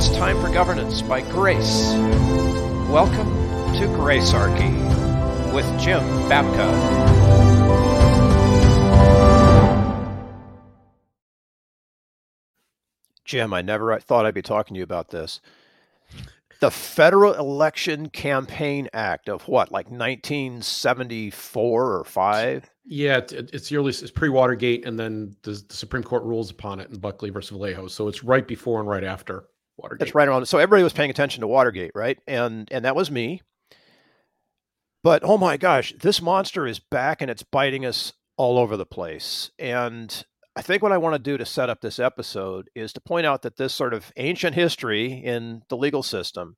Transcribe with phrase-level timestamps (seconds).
[0.00, 1.92] It's time for governance by Grace.
[2.88, 3.26] Welcome
[3.74, 4.72] to Gracearchy
[5.52, 5.98] with Jim
[6.28, 6.68] Babka.
[13.24, 15.40] Jim, I never thought I'd be talking to you about this.
[16.60, 22.70] The Federal Election Campaign Act of what, like 1974 or 5?
[22.84, 23.90] Yeah, it's yearly.
[23.90, 27.58] It's pre Watergate, and then the, the, Supreme Court rules upon it in Buckley versus
[27.58, 27.90] Valeo.
[27.90, 30.08] So it's right before and right after Watergate.
[30.08, 30.46] It's right around.
[30.46, 32.18] So everybody was paying attention to Watergate, right?
[32.26, 33.42] And and that was me.
[35.02, 38.86] But oh my gosh, this monster is back and it's biting us all over the
[38.86, 39.50] place.
[39.58, 40.24] And
[40.56, 43.26] I think what I want to do to set up this episode is to point
[43.26, 46.56] out that this sort of ancient history in the legal system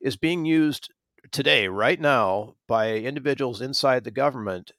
[0.00, 0.92] is being used
[1.32, 4.70] today, right now, by individuals inside the government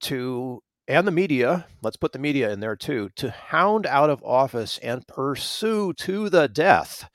[0.00, 4.22] to, and the media, let's put the media in there too, to hound out of
[4.24, 7.08] office and pursue to the death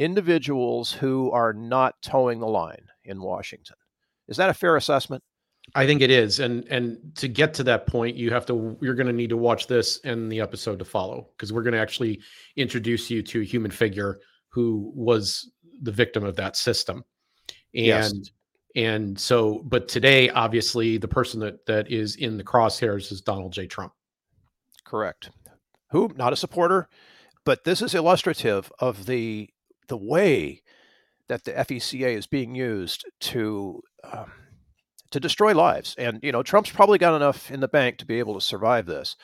[0.00, 3.76] individuals who are not toeing the line in Washington.
[4.26, 5.22] Is that a fair assessment?
[5.76, 8.94] I think it is, and and to get to that point, you have to you're
[8.94, 11.80] going to need to watch this and the episode to follow because we're going to
[11.80, 12.20] actually
[12.56, 15.50] introduce you to a human figure who was
[15.82, 17.04] the victim of that system,
[17.74, 18.12] and yes.
[18.74, 23.52] And so but today, obviously, the person that that is in the crosshairs is Donald
[23.52, 23.66] J.
[23.66, 23.92] Trump.
[24.84, 25.30] Correct.
[25.90, 26.88] Who not a supporter,
[27.44, 29.50] but this is illustrative of the
[29.88, 30.62] the way
[31.28, 33.80] that the FECA is being used to.
[34.04, 34.30] Um,
[35.14, 35.94] to destroy lives.
[35.96, 38.84] And you know, Trump's probably got enough in the bank to be able to survive
[38.84, 39.14] this.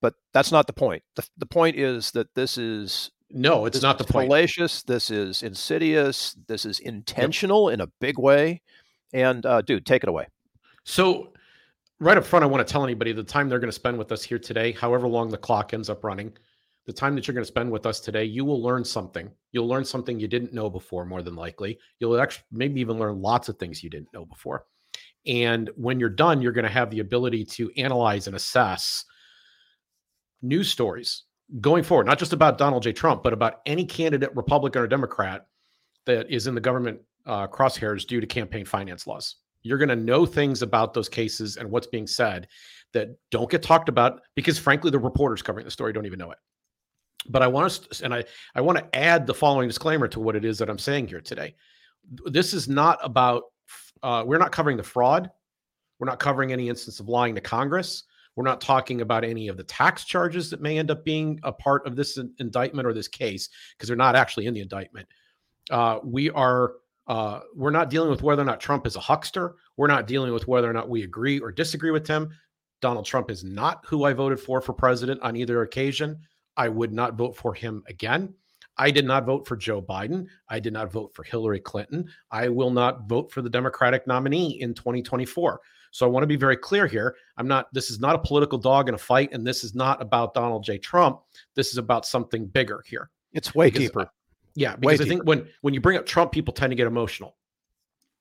[0.00, 1.02] But that's not the point.
[1.14, 4.28] The, the point is that this is no, it's not the point.
[4.28, 4.82] Fallacious.
[4.82, 6.34] This is insidious.
[6.48, 7.74] This is intentional yep.
[7.74, 8.62] in a big way.
[9.12, 10.26] And uh, dude, take it away.
[10.84, 11.32] So,
[12.00, 14.12] right up front, I want to tell anybody the time they're going to spend with
[14.12, 16.32] us here today, however long the clock ends up running,
[16.86, 19.30] the time that you're going to spend with us today, you will learn something.
[19.52, 21.78] You'll learn something you didn't know before, more than likely.
[21.98, 24.64] You'll actually maybe even learn lots of things you didn't know before.
[25.26, 29.04] And when you're done, you're going to have the ability to analyze and assess
[30.42, 31.24] news stories
[31.60, 32.92] going forward, not just about Donald J.
[32.92, 35.46] Trump, but about any candidate, Republican or Democrat,
[36.04, 39.36] that is in the government uh, crosshairs due to campaign finance laws.
[39.62, 42.46] You're going to know things about those cases and what's being said
[42.92, 46.30] that don't get talked about because, frankly, the reporters covering the story don't even know
[46.30, 46.38] it.
[47.28, 50.36] But I want to, and I, I want to add the following disclaimer to what
[50.36, 51.56] it is that I'm saying here today.
[52.26, 53.44] This is not about
[54.02, 55.30] uh, we're not covering the fraud.
[55.98, 58.04] We're not covering any instance of lying to Congress.
[58.36, 61.52] We're not talking about any of the tax charges that may end up being a
[61.52, 65.08] part of this indictment or this case because they're not actually in the indictment.
[65.70, 66.74] Uh, we are
[67.06, 69.56] uh, we're not dealing with whether or not Trump is a huckster.
[69.76, 72.30] We're not dealing with whether or not we agree or disagree with him.
[72.80, 76.18] Donald Trump is not who I voted for for president on either occasion.
[76.56, 78.34] I would not vote for him again.
[78.78, 80.26] I did not vote for Joe Biden.
[80.48, 82.08] I did not vote for Hillary Clinton.
[82.30, 85.60] I will not vote for the Democratic nominee in 2024.
[85.92, 87.16] So I want to be very clear here.
[87.38, 90.02] I'm not, this is not a political dog in a fight, and this is not
[90.02, 90.76] about Donald J.
[90.76, 91.20] Trump.
[91.54, 93.08] This is about something bigger here.
[93.32, 94.10] It's way because, deeper.
[94.56, 96.86] Yeah, because way I think when when you bring up Trump, people tend to get
[96.86, 97.36] emotional.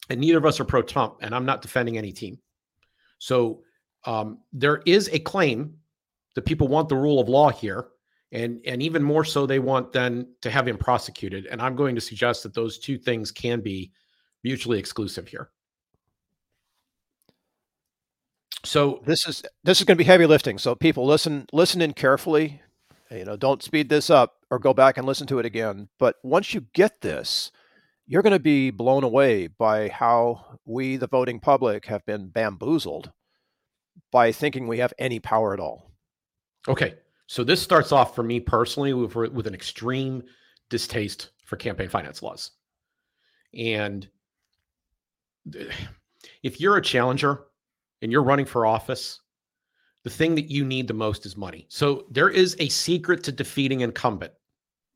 [0.10, 2.38] And neither of us are pro Trump, and I'm not defending any team.
[3.18, 3.64] So
[4.06, 5.78] um, there is a claim
[6.36, 7.88] that people want the rule of law here
[8.32, 11.96] and and even more so they want then to have him prosecuted and i'm going
[11.96, 13.92] to suggest that those two things can be
[14.44, 15.50] mutually exclusive here
[18.64, 21.94] so this is this is going to be heavy lifting so people listen listen in
[21.94, 22.62] carefully
[23.12, 26.16] you know don't speed this up or go back and listen to it again but
[26.24, 27.52] once you get this
[28.08, 33.12] you're going to be blown away by how we the voting public have been bamboozled
[34.12, 35.92] by thinking we have any power at all
[36.68, 36.96] okay
[37.28, 40.24] so this starts off for me personally with, with an extreme
[40.70, 42.52] distaste for campaign finance laws.
[43.58, 44.08] And
[46.44, 47.46] if you're a challenger
[48.02, 49.20] and you're running for office,
[50.06, 51.66] the thing that you need the most is money.
[51.68, 54.32] So there is a secret to defeating incumbent.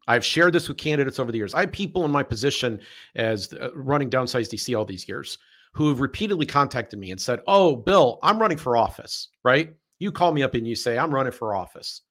[0.07, 1.53] I've shared this with candidates over the years.
[1.53, 2.79] I have people in my position
[3.15, 5.37] as uh, running downsize DC all these years
[5.73, 9.73] who have repeatedly contacted me and said, "Oh, Bill, I'm running for office." Right?
[9.99, 12.01] You call me up and you say, "I'm running for office."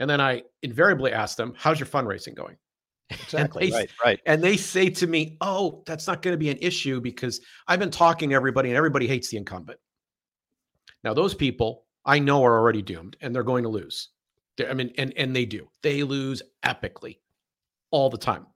[0.00, 2.56] And then I invariably ask them, How's your fundraising going?
[3.10, 3.70] Exactly.
[3.70, 3.90] they, right.
[4.04, 4.20] Right.
[4.24, 7.78] And they say to me, Oh, that's not going to be an issue because I've
[7.78, 9.78] been talking to everybody and everybody hates the incumbent.
[11.04, 14.08] Now, those people I know are already doomed and they're going to lose.
[14.56, 15.68] They're, I mean, and, and they do.
[15.82, 17.18] They lose epically
[17.90, 18.46] all the time.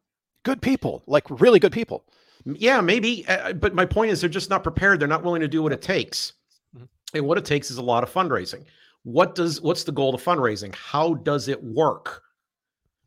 [0.42, 2.04] Good people, like really good people.
[2.44, 3.26] Yeah, maybe.
[3.26, 5.00] Uh, but my point is, they're just not prepared.
[5.00, 6.34] They're not willing to do what it takes.
[6.76, 6.88] Mhm.
[7.14, 8.64] And what it takes is a lot of fundraising.
[9.04, 10.74] What does what's the goal of fundraising?
[10.74, 12.22] How does it work?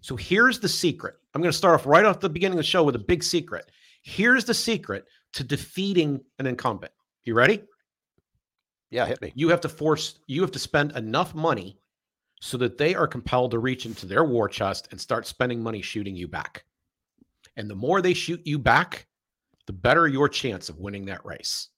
[0.02, 1.16] So here's the secret.
[1.34, 3.24] I'm going to start off right off the beginning of the show with a big
[3.24, 3.70] secret.
[4.04, 6.94] Here's the secret to defeating an incumbent.
[7.24, 7.64] You ready?
[8.90, 9.34] Yeah, hit me.
[9.36, 11.80] You have to force you have to spend enough money
[12.40, 15.82] so that they are compelled to reach into their war chest and start spending money
[15.82, 16.64] shooting you back.
[17.58, 19.08] And the more they shoot you back,
[19.66, 21.70] the better your chance of winning that race.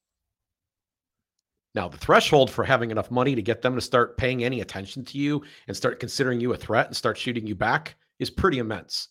[1.76, 5.06] Now, the threshold for having enough money to get them to start paying any attention
[5.06, 8.58] to you and start considering you a threat and start shooting you back is pretty
[8.58, 9.10] immense.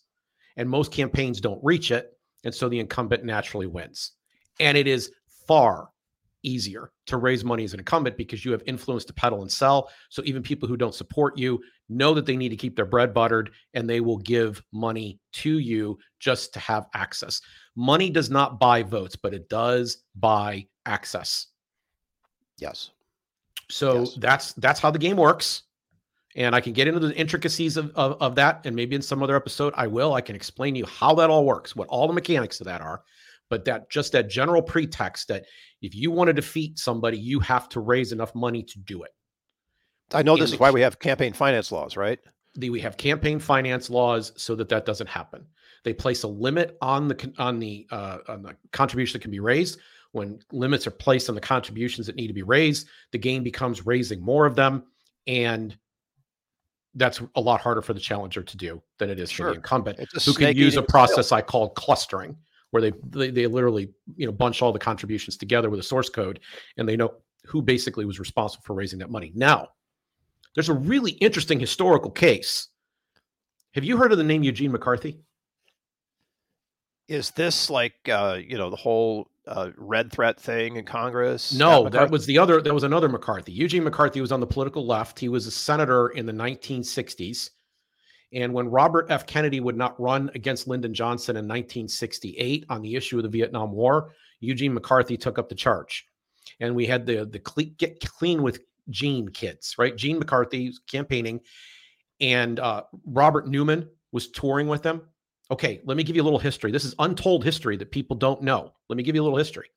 [0.57, 2.17] And most campaigns don't reach it.
[2.43, 4.11] And so the incumbent naturally wins.
[4.59, 5.11] And it is
[5.47, 5.89] far
[6.43, 9.89] easier to raise money as an incumbent because you have influence to peddle and sell.
[10.09, 13.13] So even people who don't support you know that they need to keep their bread
[13.13, 17.41] buttered and they will give money to you just to have access.
[17.75, 21.47] Money does not buy votes, but it does buy access.
[22.57, 22.91] Yes.
[23.69, 24.13] So Yes.
[24.15, 25.63] that's that's how the game works.
[26.35, 28.61] And I can get into the intricacies of, of, of that.
[28.65, 30.13] And maybe in some other episode, I will.
[30.13, 32.81] I can explain to you how that all works, what all the mechanics of that
[32.81, 33.03] are.
[33.49, 35.45] But that just that general pretext that
[35.81, 39.11] if you want to defeat somebody, you have to raise enough money to do it.
[40.13, 42.19] I know And this is why we have campaign finance laws, right?
[42.55, 45.45] the, we have campaign finance laws so that that doesn't happen.
[45.83, 49.39] They place a limit on the on the uh, on the contribution that can be
[49.39, 49.79] raised.
[50.11, 53.85] When limits are placed on the contributions that need to be raised, the game becomes
[53.85, 54.83] raising more of them,
[55.27, 55.77] and
[56.95, 59.99] that's a lot harder for the challenger to do than it is for the incumbent,
[60.25, 60.83] who can use a eating its tail.
[60.83, 62.35] process I call clustering,
[62.71, 66.09] where they, they they literally you know bunch all the contributions together with a source
[66.09, 66.39] code,
[66.77, 67.13] and they know
[67.45, 69.31] who basically was responsible for raising that money.
[69.35, 69.69] Now,
[70.55, 72.67] there's a really interesting historical case.
[73.73, 75.19] Have you heard of the name Eugene McCarthy?
[77.07, 81.53] Is this like uh, you know the whole uh, red threat thing in Congress?
[81.53, 82.61] No, that was the other.
[82.61, 83.51] That was another McCarthy.
[83.51, 85.19] Eugene McCarthy was on the political left.
[85.19, 87.49] He was a senator in the 1960s,
[88.33, 89.25] and when Robert F.
[89.25, 93.71] Kennedy would not run against Lyndon Johnson in 1968 on the issue of the Vietnam
[93.71, 96.07] War, Eugene McCarthy took up the charge,
[96.59, 97.39] and we had the the
[97.77, 99.95] get clean with Gene kids, right?
[99.95, 101.41] Gene McCarthy campaigning,
[102.21, 105.01] and uh, Robert Newman was touring with them.
[105.51, 106.71] Okay, let me give you a little history.
[106.71, 108.73] This is untold history that people don't know.
[108.87, 109.69] Let me give you a little history.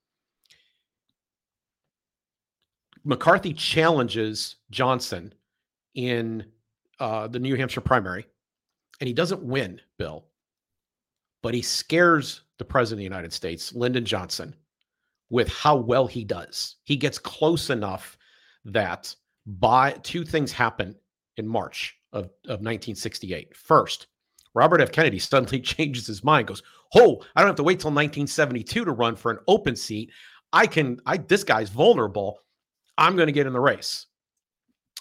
[3.04, 5.34] McCarthy challenges Johnson
[5.94, 6.44] in
[7.00, 8.26] uh, the New Hampshire primary,
[9.00, 10.24] and he doesn't win, Bill,
[11.42, 14.54] but he scares the president of the United States, Lyndon Johnson,
[15.30, 16.76] with how well he does.
[16.84, 18.16] He gets close enough
[18.64, 19.14] that
[19.46, 20.94] by two things happen
[21.36, 23.56] in March of, of 1968.
[23.56, 24.06] First,
[24.54, 24.92] Robert F.
[24.92, 26.62] Kennedy suddenly changes his mind, goes,
[26.94, 30.10] Oh, I don't have to wait till 1972 to run for an open seat.
[30.52, 32.38] I can, I this guy's vulnerable.
[32.98, 34.06] I'm going to get in the race.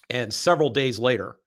[0.10, 1.38] And several days later,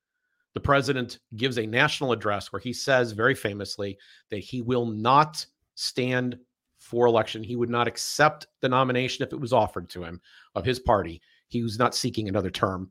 [0.54, 3.98] the president gives a national address where he says very famously
[4.30, 5.44] that he will not
[5.74, 6.38] stand
[6.78, 7.42] for election.
[7.42, 10.20] He would not accept the nomination if it was offered to him
[10.54, 11.20] of his party.
[11.48, 12.90] He was not seeking another term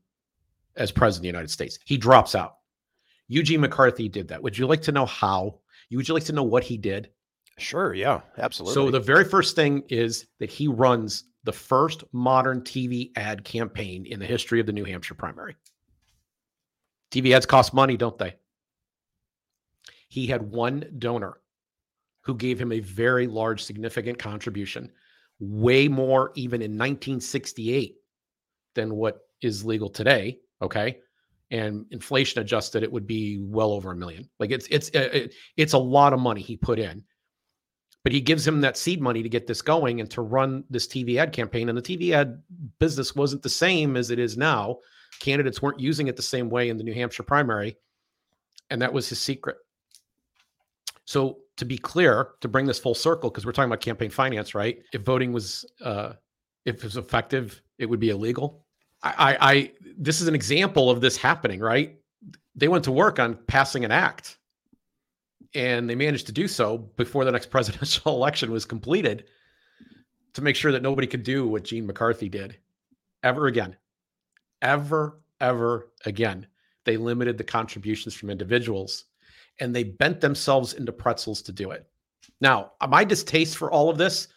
[0.76, 1.80] as president of the United States.
[1.86, 2.56] He drops out.
[3.28, 4.44] Eugene McCarthy did that.
[4.44, 5.60] Would you like to know how?
[5.92, 7.12] Would you like to know what he did?
[7.58, 7.94] Sure.
[7.94, 8.22] Yeah.
[8.38, 8.74] Absolutely.
[8.74, 14.06] So the very first thing is that he runs the first modern TV ad campaign
[14.06, 15.56] in the history of the New Hampshire primary.
[17.14, 18.36] TV ads cost money, don't they?
[20.10, 21.40] He had one donor
[22.22, 24.92] who gave him a very large, significant contribution,
[25.40, 27.96] way more even in 1968
[28.76, 30.40] than what is legal today.
[30.62, 30.98] Okay.
[31.52, 34.30] And inflation adjusted, it would be well over a million.
[34.40, 37.04] Like it's it's uh, it, it's a lot of money he put in
[38.04, 40.88] but he gives him that seed money to get this going and to run this
[40.88, 41.70] TV ad campaign.
[41.70, 42.42] And the TV ad
[42.80, 44.80] business wasn't the same as it is now.
[45.20, 47.78] Candidates weren't using it the same way in the New Hampshire primary.
[48.70, 49.58] And that was his secret.
[51.06, 54.56] So, to be clear, to bring this full circle, because we're talking about campaign finance,
[54.56, 54.80] right?
[54.92, 56.14] If voting was, uh,
[56.66, 58.66] if it was effective, it would be illegal.
[59.04, 61.96] I, I, I, this is an example of this happening, right?
[62.56, 64.38] They went to work on passing an act
[65.54, 69.26] and they managed to do so before the next presidential election was completed
[70.34, 72.58] to make sure that nobody could do what Gene McCarthy did
[73.22, 73.76] ever again.
[74.64, 76.48] Ever, ever again.
[76.86, 79.06] They limited the contributions from individuals
[79.60, 81.86] and they bent themselves into pretzels to do it.
[82.42, 84.28] Now, my distaste for all of this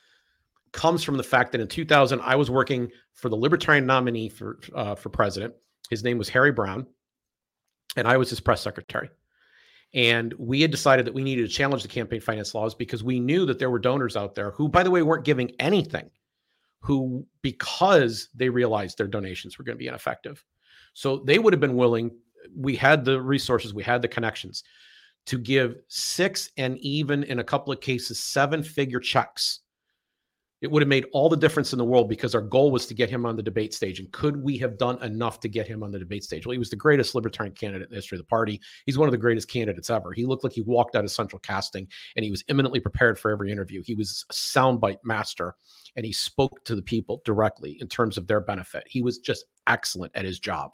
[0.73, 4.59] comes from the fact that in 2000, I was working for the Libertarian nominee for
[4.75, 5.55] uh, for president.
[5.89, 6.87] His name was Harry Browne,
[7.97, 9.09] and I was his press secretary.
[9.95, 13.21] And we had decided that we needed to challenge the campaign finance laws because we
[13.21, 16.11] knew that there were donors out there who, by the way, weren't giving anything,
[16.81, 20.45] who, because they realized their donations were going to be ineffective.
[20.95, 22.11] So they would have been willing,
[22.57, 24.65] we had the resources, we had the connections
[25.27, 29.61] to give six and even in a couple of cases, seven figure checks
[30.63, 32.95] it would have made all the difference in the world because our goal was to
[32.95, 34.01] get him on the debate stage.
[34.01, 36.47] And could we have done enough to get him on the debate stage?
[36.47, 38.61] Well, he was the greatest libertarian candidate in the history of the party.
[38.87, 40.13] He's one of the greatest candidates ever.
[40.13, 41.87] He looked like he walked out of central casting
[42.17, 43.83] and he was eminently prepared for every interview.
[43.85, 45.57] He was a soundbite master
[45.95, 48.85] and he spoke to the people directly in terms of their benefit.
[48.87, 50.73] He was just excellent at his job.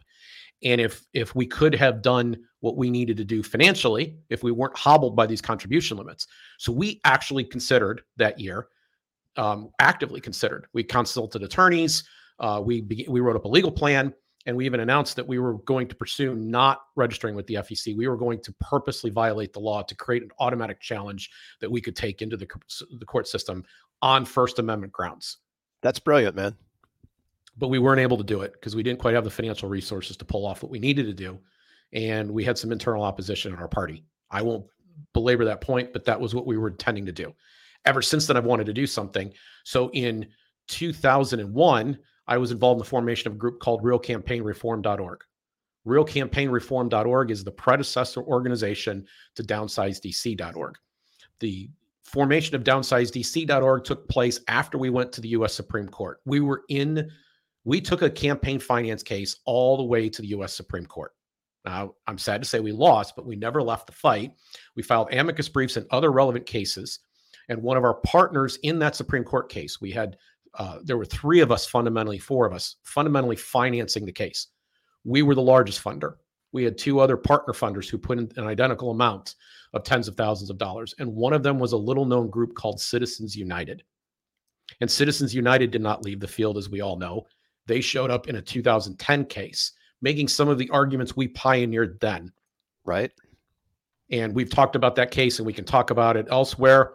[0.64, 4.52] And if if we could have done what we needed to do financially, if we
[4.52, 6.28] weren't hobbled by these contribution limits.
[6.58, 8.68] So we actually considered that year
[9.36, 10.66] um, actively considered.
[10.72, 12.04] We consulted attorneys.
[12.38, 14.12] Uh, we be- we wrote up a legal plan,
[14.46, 17.96] and we even announced that we were going to pursue not registering with the FEC.
[17.96, 21.80] We were going to purposely violate the law to create an automatic challenge that we
[21.80, 22.48] could take into the
[22.98, 23.64] the court system
[24.00, 25.38] on First Amendment grounds.
[25.80, 26.56] That's brilliant, man.
[27.58, 30.16] But we weren't able to do it because we didn't quite have the financial resources
[30.16, 31.38] to pull off what we needed to do,
[31.92, 34.04] and we had some internal opposition in our party.
[34.30, 34.66] I won't
[35.12, 37.34] belabor that point, but that was what we were intending to do
[37.84, 39.32] ever since then, I've wanted to do something.
[39.64, 40.26] So in
[40.68, 45.20] 2001, I was involved in the formation of a group called realcampaignreform.org.
[45.86, 50.74] Realcampaignreform.org is the predecessor organization to downsizedc.org.
[51.40, 51.70] The
[52.04, 56.20] formation of downsizedc.org took place after we went to the US Supreme Court.
[56.24, 57.10] We were in,
[57.64, 61.12] we took a campaign finance case all the way to the US Supreme Court.
[61.64, 64.32] Now, I'm sad to say we lost, but we never left the fight.
[64.76, 67.00] We filed amicus briefs and other relevant cases
[67.52, 70.16] and one of our partners in that Supreme Court case, we had
[70.54, 74.48] uh, there were three of us, fundamentally four of us, fundamentally financing the case.
[75.04, 76.14] We were the largest funder.
[76.52, 79.34] We had two other partner funders who put in an identical amount
[79.74, 82.54] of tens of thousands of dollars, and one of them was a little known group
[82.54, 83.82] called Citizens United.
[84.80, 87.26] And Citizens United did not leave the field, as we all know.
[87.66, 92.32] They showed up in a 2010 case, making some of the arguments we pioneered then.
[92.84, 93.12] Right.
[94.10, 96.94] And we've talked about that case, and we can talk about it elsewhere.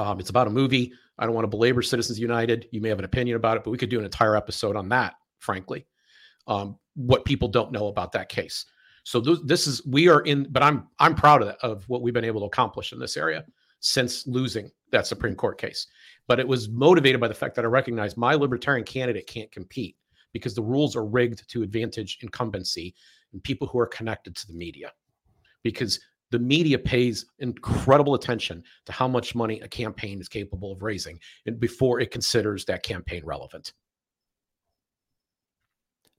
[0.00, 0.94] Um, it's about a movie.
[1.18, 2.66] I don't want to belabor Citizens United.
[2.70, 4.88] You may have an opinion about it, but we could do an entire episode on
[4.88, 5.86] that, frankly.
[6.46, 8.64] Um, what people don't know about that case.
[9.04, 12.00] So th- this is we are in, but I'm I'm proud of that, of what
[12.00, 13.44] we've been able to accomplish in this area
[13.80, 15.86] since losing that Supreme Court case.
[16.26, 19.96] But it was motivated by the fact that I recognize my libertarian candidate can't compete
[20.32, 22.94] because the rules are rigged to advantage incumbency
[23.32, 24.92] and people who are connected to the media.
[25.62, 26.00] Because
[26.30, 31.18] the media pays incredible attention to how much money a campaign is capable of raising
[31.46, 33.72] and before it considers that campaign relevant.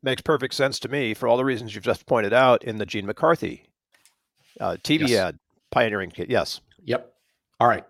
[0.03, 2.85] Makes perfect sense to me for all the reasons you've just pointed out in the
[2.85, 3.65] gene mccarthy
[4.59, 5.19] uh, tv yes.
[5.19, 5.39] ad
[5.69, 6.59] pioneering yes.
[6.83, 7.13] Yep.
[7.59, 7.85] All right.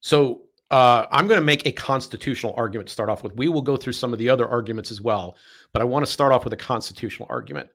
[0.00, 3.36] So uh, i'm going to make a constitutional argument to start off with.
[3.36, 5.36] We will go through some of the other arguments as well
[5.72, 7.68] but i want to start off with a constitutional argument.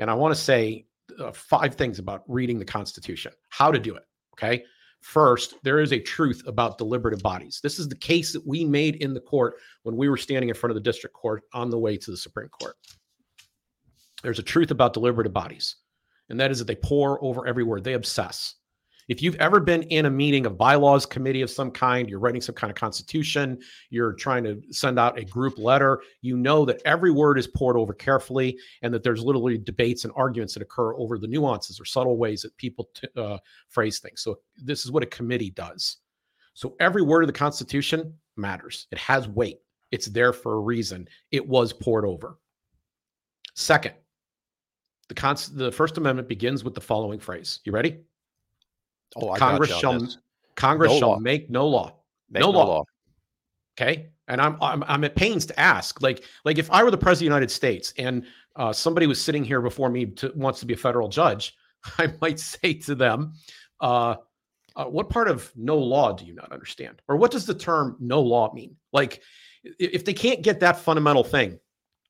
[0.00, 0.87] And i want to say
[1.18, 4.04] uh, five things about reading the Constitution, how to do it.
[4.34, 4.64] Okay.
[5.00, 7.60] First, there is a truth about deliberative bodies.
[7.62, 10.56] This is the case that we made in the court when we were standing in
[10.56, 12.74] front of the district court on the way to the Supreme Court.
[14.22, 15.76] There's a truth about deliberative bodies,
[16.28, 18.56] and that is that they pour over every word, they obsess.
[19.08, 22.42] If you've ever been in a meeting of bylaws committee of some kind, you're writing
[22.42, 26.82] some kind of constitution, you're trying to send out a group letter, you know that
[26.84, 30.94] every word is poured over carefully and that there's literally debates and arguments that occur
[30.96, 33.38] over the nuances or subtle ways that people t- uh,
[33.68, 34.20] phrase things.
[34.20, 35.96] So this is what a committee does.
[36.52, 38.88] So every word of the Constitution matters.
[38.92, 39.60] It has weight.
[39.90, 41.08] It's there for a reason.
[41.30, 42.38] It was poured over.
[43.54, 43.94] Second,
[45.08, 47.60] the, the First Amendment begins with the following phrase.
[47.64, 48.00] You ready?
[49.16, 50.06] Oh, I Congress shall
[50.54, 51.18] Congress no shall law.
[51.18, 51.94] make no law.
[52.30, 52.66] Make no, no law.
[52.66, 52.84] law.
[53.78, 54.08] Okay.
[54.26, 57.28] And I'm, I'm I'm at pains to ask, like, like if I were the president
[57.28, 60.66] of the United States and uh, somebody was sitting here before me to, wants to
[60.66, 61.56] be a federal judge,
[61.98, 63.32] I might say to them,
[63.80, 64.16] uh,
[64.76, 67.96] uh, "What part of no law do you not understand, or what does the term
[68.00, 69.22] no law mean?" Like,
[69.64, 71.58] if they can't get that fundamental thing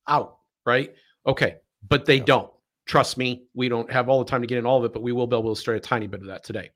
[0.08, 0.94] out, right?
[1.24, 1.56] Okay,
[1.88, 2.24] but they yeah.
[2.24, 2.52] don't.
[2.86, 5.02] Trust me, we don't have all the time to get in all of it, but
[5.02, 6.70] we will be able to illustrate a tiny bit of that today.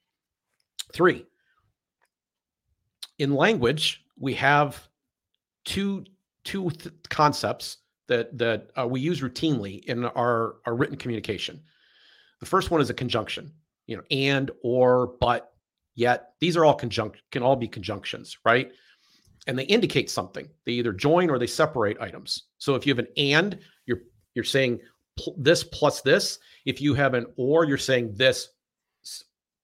[0.92, 1.26] Three,
[3.18, 4.88] in language, we have
[5.64, 6.04] two,
[6.44, 11.60] two th- concepts that that uh, we use routinely in our our written communication.
[12.40, 13.52] The first one is a conjunction,
[13.86, 15.52] you know, and or but
[15.94, 16.32] yet.
[16.40, 18.72] These are all conjunct can all be conjunctions, right?
[19.46, 20.48] And they indicate something.
[20.66, 22.44] They either join or they separate items.
[22.58, 24.00] So if you have an and, you're
[24.34, 24.80] you're saying
[25.16, 26.38] pl- this plus this.
[26.64, 28.48] If you have an or, you're saying this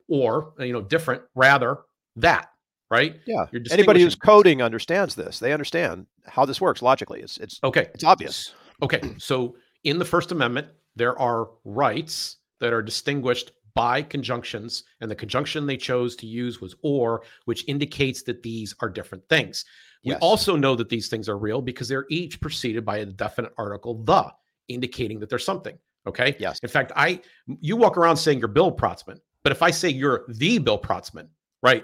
[0.08, 1.78] or you know different rather
[2.16, 2.50] that
[2.90, 3.46] right Yeah.
[3.52, 5.38] you're Anybody who's coding understands this.
[5.38, 7.20] They understand how this works logically.
[7.20, 8.54] It's it's okay it's obvious.
[8.82, 15.10] Okay, so in the First Amendment, there are rights that are distinguished by conjunctions, and
[15.10, 19.64] the conjunction they chose to use was or, which indicates that these are different things.
[20.04, 20.18] We Yes.
[20.20, 24.02] also know that these things are real because they're each preceded by a definite article,
[24.04, 24.32] the,
[24.68, 25.76] indicating that there's something.
[26.06, 26.36] Okay.
[26.38, 26.58] Yes.
[26.62, 27.20] In fact, I
[27.60, 29.18] you walk around saying you're Bill Protzman,
[29.48, 31.28] but if I say you're the Bill Protzman,
[31.62, 31.82] right?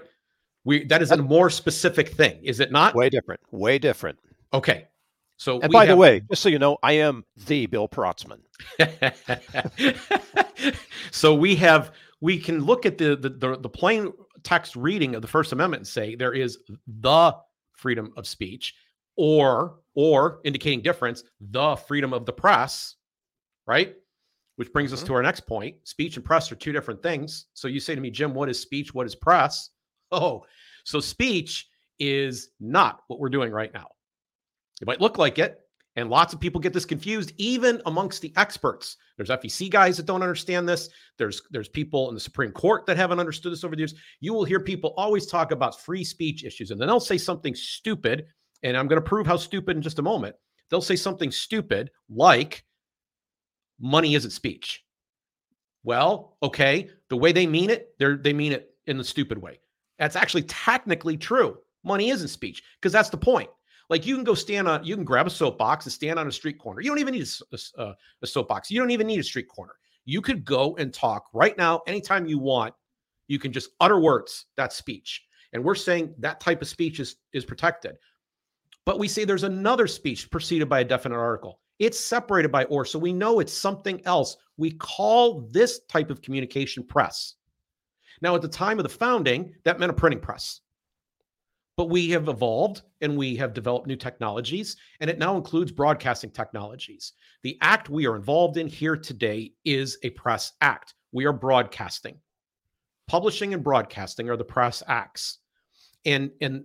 [0.65, 2.93] We that is a more specific thing, is it not?
[2.93, 3.41] Way different.
[3.49, 4.19] Way different.
[4.53, 4.85] Okay.
[5.37, 8.41] So And by the way, just so you know, I am the Bill Protzman.
[11.11, 11.91] so we have
[12.21, 15.81] we can look at the, the the the plain text reading of the First Amendment
[15.81, 17.35] and say there is the
[17.73, 18.75] freedom of speech,
[19.15, 22.93] or or indicating difference, the freedom of the press,
[23.65, 23.95] right?
[24.57, 25.07] Which brings us Mhm.
[25.07, 25.75] to our next point.
[25.87, 27.47] Speech and press are two different things.
[27.53, 28.93] So you say to me, Jim, what is speech?
[28.93, 29.69] What is press?
[30.11, 30.45] Oh,
[30.85, 31.67] so speech
[31.99, 33.87] is not what we're doing right now.
[34.81, 35.59] It might look like it,
[35.95, 38.97] and lots of people get this confused, even amongst the experts.
[39.17, 40.89] There's FEC guys that don't understand this.
[41.17, 43.95] There's there's people in the Supreme Court that haven't understood this over the years.
[44.19, 47.55] You will hear people always talk about free speech issues, and then they'll say something
[47.55, 48.27] stupid.
[48.63, 50.35] And I'm going to prove how stupid in just a moment.
[50.69, 52.65] They'll say something stupid like
[53.79, 54.83] money isn't speech.
[55.83, 59.59] Well, okay, the way they mean it, they they mean it in the stupid way.
[59.99, 61.57] That's actually technically true.
[61.83, 63.49] Money isn't speech because that's the point.
[63.89, 66.31] Like you can go stand on, you can grab a soapbox and stand on a
[66.31, 66.81] street corner.
[66.81, 68.71] You don't even need a a, uh, a soapbox.
[68.71, 69.73] You don't even need a street corner.
[70.05, 72.73] You could go and talk right now, anytime you want.
[73.27, 74.45] You can just utter words.
[74.55, 75.23] That's speech.
[75.53, 77.95] And we're saying that type of speech is is protected.
[78.85, 81.59] But we say there's another speech preceded by a definite article.
[81.79, 84.37] It's separated by or, so we know it's something else.
[84.57, 87.35] We call this type of communication press.
[88.21, 90.61] Now, at the time of the founding, that meant a printing press.
[91.77, 96.29] But we have evolved and we have developed new technologies, and it now includes broadcasting
[96.29, 97.13] technologies.
[97.43, 100.93] The act we are involved in here today is a press act.
[101.11, 102.17] We are broadcasting.
[103.07, 105.39] Publishing and broadcasting are the press acts.
[106.05, 106.63] And, and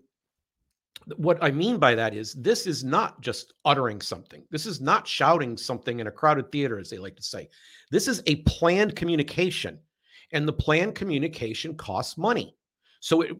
[1.16, 4.42] what I mean by that is this is not just uttering something.
[4.50, 7.48] This is not shouting something in a crowded theater, as they like to say.
[7.90, 9.78] This is a planned communication,
[10.32, 12.56] and the planned communication costs money.
[13.00, 13.36] So it,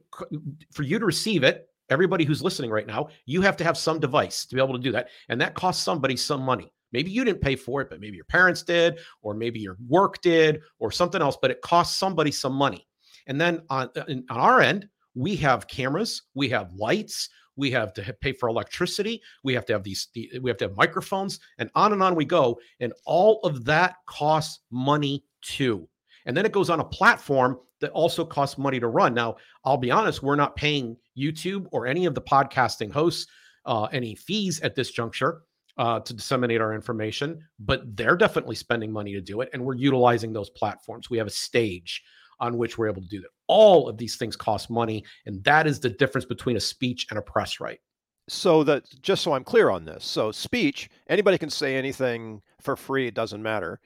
[0.72, 4.00] for you to receive it, everybody who's listening right now, you have to have some
[4.00, 6.72] device to be able to do that, and that costs somebody some money.
[6.92, 10.20] Maybe you didn't pay for it, but maybe your parents did, or maybe your work
[10.22, 11.36] did, or something else.
[11.40, 12.86] But it costs somebody some money.
[13.26, 17.28] And then on uh, on our end, we have cameras, we have lights,
[17.60, 20.08] we have to pay for electricity we have to have these
[20.42, 23.96] we have to have microphones and on and on we go and all of that
[24.06, 25.88] costs money too.
[26.26, 29.14] And then it goes on a platform that also costs money to run.
[29.14, 33.26] Now i'll be honest we're not paying youtube or any of the podcasting hosts
[33.66, 35.42] uh, any fees at this juncture
[35.76, 39.74] uh, to disseminate our information but they're definitely spending money to do it and we're
[39.74, 41.10] utilizing those platforms.
[41.10, 42.02] We have a stage
[42.40, 43.28] on which we're able to do that.
[43.52, 47.18] All of these things cost money, and that is the difference between a speech and
[47.18, 47.80] a press right.
[48.28, 50.04] So that just so I'm clear on this.
[50.04, 53.80] So speech, anybody can say anything for free, it doesn't matter.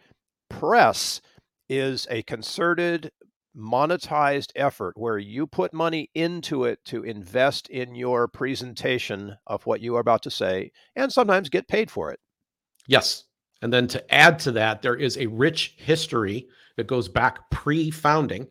[0.51, 1.23] Press
[1.71, 3.11] is a concerted
[3.57, 9.81] monetized effort where you put money into it to invest in your presentation of what
[9.81, 12.21] you are about to say and sometimes get paid for it.
[12.87, 13.25] Yes.
[13.63, 17.91] And then to add to that, there is a rich history that goes back pre
[17.91, 18.47] founding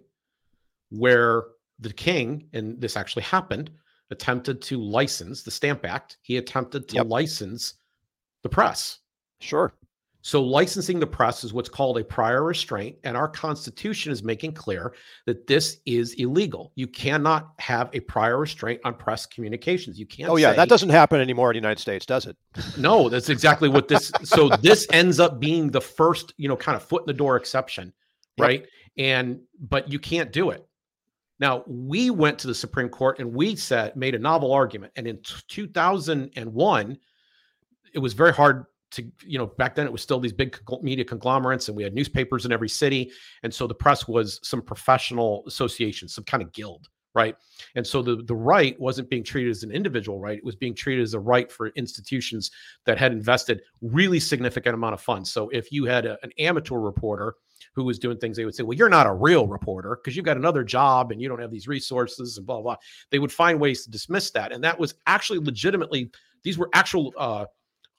[0.97, 1.43] where
[1.79, 3.71] the king, and this actually happened,
[4.11, 6.17] attempted to license the Stamp Act.
[6.21, 7.07] He attempted to Yep.
[7.07, 7.73] license
[8.43, 8.99] the press.
[9.39, 9.73] Sure.
[10.25, 14.53] So, licensing the press is what's called a prior restraint, and our Constitution is making
[14.53, 14.93] clear
[15.25, 16.71] that this is illegal.
[16.75, 19.99] You cannot have a prior restraint on press communications.
[19.99, 20.29] You can't.
[20.29, 22.37] Oh yeah, say- that doesn't happen anymore in the United States, does it?
[22.77, 24.13] No, that's exactly what this.
[24.23, 27.35] so this ends up being the first, you know, kind of foot in the door
[27.35, 27.91] exception,
[28.37, 28.47] Yep.
[28.47, 28.65] right?
[28.97, 30.65] And but you can't do it.
[31.43, 35.05] Now we went to the Supreme Court and we said made a novel argument, and
[35.05, 36.97] in 2001,
[37.93, 41.03] it was very hard to, you know, back then it was still these big media
[41.03, 43.11] conglomerates, and we had newspapers in every city,
[43.43, 47.35] and so the press was some professional association, some kind of guild, right?
[47.75, 50.73] And so the the right wasn't being treated as an individual right; it was being
[50.73, 52.51] treated as a right for institutions
[52.85, 55.29] that had invested really significant amount of funds.
[55.29, 57.35] So if you had a, an amateur reporter
[57.73, 60.25] who was doing things, they would say, "Well, you're not a real reporter because you've
[60.25, 62.77] got another job and you don't have these resources and blah blah."
[63.09, 66.11] They would find ways to dismiss that, and that was actually legitimately
[66.43, 67.13] these were actual.
[67.17, 67.45] Uh,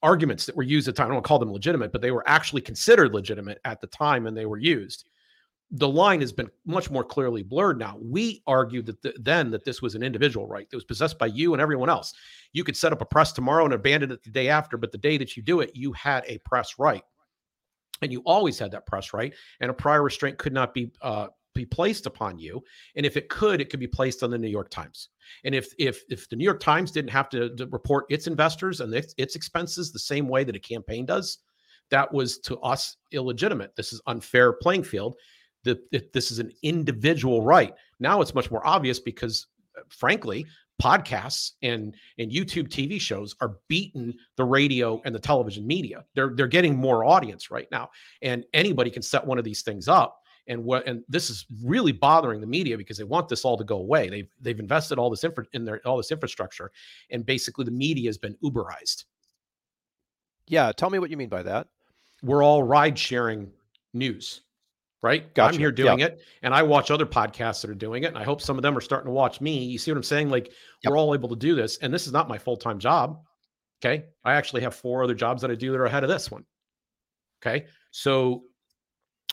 [0.02, 1.10] arguments that were used at the time.
[1.10, 4.36] I don't call them legitimate, but they were actually considered legitimate at the time and
[4.36, 5.06] they were used
[5.70, 7.98] the line has been much more clearly blurred now.
[8.00, 11.26] We argued that the, then that this was an individual right that was possessed by
[11.26, 12.14] you and everyone else.
[12.52, 14.98] You could set up a press tomorrow and abandon it the day after, but the
[14.98, 17.02] day that you do it, you had a press right,
[18.04, 21.28] and you always had that press right, and a prior restraint could not be uh,
[21.54, 22.62] be placed upon you.
[22.96, 25.08] And if it could, it could be placed on the New York Times.
[25.44, 28.80] And if if if the New York Times didn't have to, to report its investors
[28.80, 31.38] and its, its expenses the same way that a campaign does,
[31.90, 33.74] that was to us illegitimate.
[33.76, 35.16] This is unfair playing field
[35.62, 37.72] that this is an individual right.
[37.98, 39.46] Now it's much more obvious because,
[39.78, 40.46] uh, frankly,
[40.82, 46.04] podcasts and and YouTube TV shows are beating the radio and the television media.
[46.14, 47.90] They're they're getting more audience right now,
[48.22, 50.20] and anybody can set one of these things up.
[50.46, 53.64] And what and this is really bothering the media because they want this all to
[53.64, 54.08] go away.
[54.08, 56.70] They've they've invested all this infra in their all this infrastructure,
[57.10, 59.04] and basically the media has been Uberized.
[60.46, 61.68] Yeah, tell me what you mean by that.
[62.22, 63.50] We're all ride sharing
[63.94, 64.42] news
[65.04, 65.34] right?
[65.34, 65.52] Gotcha.
[65.52, 66.12] I'm here doing yep.
[66.12, 68.62] it, and I watch other podcasts that are doing it, and I hope some of
[68.62, 69.62] them are starting to watch me.
[69.62, 70.30] You see what I'm saying?
[70.30, 70.46] Like
[70.82, 70.90] yep.
[70.90, 73.20] we're all able to do this, and this is not my full time job.
[73.84, 76.30] Okay, I actually have four other jobs that I do that are ahead of this
[76.30, 76.46] one.
[77.42, 78.44] Okay, so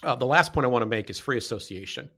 [0.04, 2.10] uh, the last point I want to make is free association.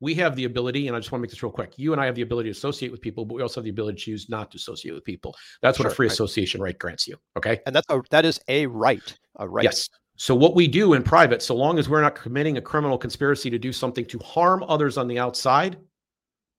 [0.00, 1.74] We have the ability, and I just want to make this real quick.
[1.76, 3.70] You and I have the ability to associate with people, but we also have the
[3.70, 5.36] ability to choose not to associate with people.
[5.60, 6.12] That's what a free right.
[6.12, 7.18] association right grants you.
[7.36, 9.18] Okay, and that's a that is a right.
[9.36, 9.64] A right.
[9.64, 9.90] Yes.
[10.20, 13.48] So, what we do in private, so long as we're not committing a criminal conspiracy
[13.48, 15.78] to do something to harm others on the outside,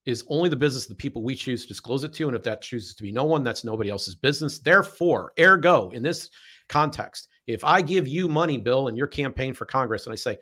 [0.08, 2.26] is only the business of the people we choose to disclose it to.
[2.28, 4.58] And if that chooses to be no one, that's nobody else's business.
[4.58, 6.32] Therefore, ergo, in this
[6.70, 10.40] context, if I give you money, Bill, in your campaign for Congress, and I say,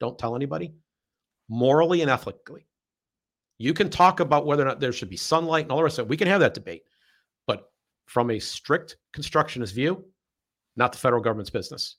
[0.00, 0.74] don't tell anybody,
[1.48, 2.66] morally and ethically,
[3.56, 5.98] you can talk about whether or not there should be sunlight and all the rest
[5.98, 6.10] of it.
[6.10, 6.82] We can have that debate.
[7.46, 7.70] But
[8.04, 10.04] from a strict constructionist view,
[10.76, 11.96] not the federal government's business.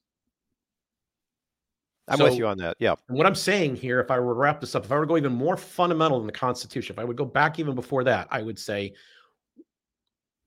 [2.07, 2.77] I'm so, with you on that.
[2.79, 2.95] Yeah.
[3.07, 5.01] And what I'm saying here, if I were to wrap this up, if I were
[5.01, 8.03] to go even more fundamental than the Constitution, if I would go back even before
[8.03, 8.93] that, I would say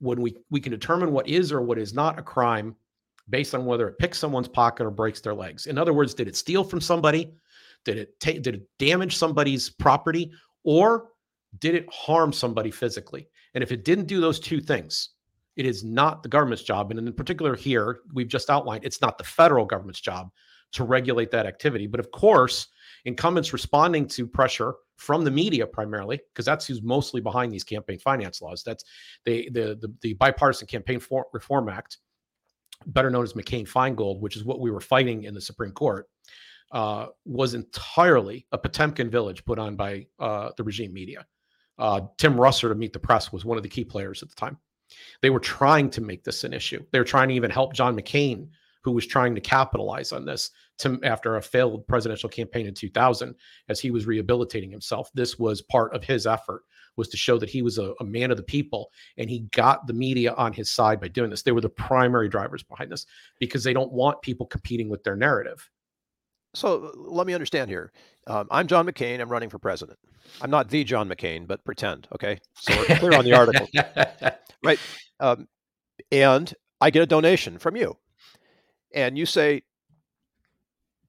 [0.00, 2.76] when we we can determine what is or what is not a crime
[3.30, 5.66] based on whether it picks someone's pocket or breaks their legs.
[5.66, 7.32] In other words, did it steal from somebody?
[7.84, 10.32] Did it take did it damage somebody's property
[10.64, 11.08] or
[11.60, 13.28] did it harm somebody physically?
[13.54, 15.10] And if it didn't do those two things,
[15.56, 16.90] it is not the government's job.
[16.90, 20.30] And in particular, here, we've just outlined it's not the federal government's job
[20.72, 21.86] to regulate that activity.
[21.86, 22.68] But of course,
[23.04, 27.98] incumbents responding to pressure from the media primarily, because that's who's mostly behind these campaign
[27.98, 28.62] finance laws.
[28.64, 28.84] That's
[29.24, 31.98] the, the, the, the Bipartisan Campaign For- Reform Act,
[32.86, 36.08] better known as McCain Feingold, which is what we were fighting in the Supreme Court.
[36.72, 41.24] Uh, was entirely a Potemkin village put on by uh, the regime media.
[41.78, 44.34] Uh, Tim Russert to Meet the Press was one of the key players at the
[44.34, 44.58] time.
[45.22, 46.84] They were trying to make this an issue.
[46.90, 48.48] They were trying to even help John McCain,
[48.82, 53.34] who was trying to capitalize on this to, after a failed presidential campaign in 2000
[53.68, 55.10] as he was rehabilitating himself.
[55.14, 56.62] This was part of his effort
[56.96, 59.86] was to show that he was a, a, man of the people and he got
[59.86, 61.42] the media on his side by doing this.
[61.42, 63.06] They were the primary drivers behind this
[63.40, 65.68] because they don't want people competing with their narrative.
[66.54, 67.92] So let me understand here.
[68.26, 69.20] Um, I'm John McCain.
[69.20, 69.98] I'm running for president.
[70.40, 72.08] I'm not the John McCain, but pretend.
[72.14, 73.68] Okay, so we're clear on the article,
[74.64, 74.78] right?
[75.20, 75.48] Um,
[76.10, 77.98] and I get a donation from you,
[78.94, 79.62] and you say,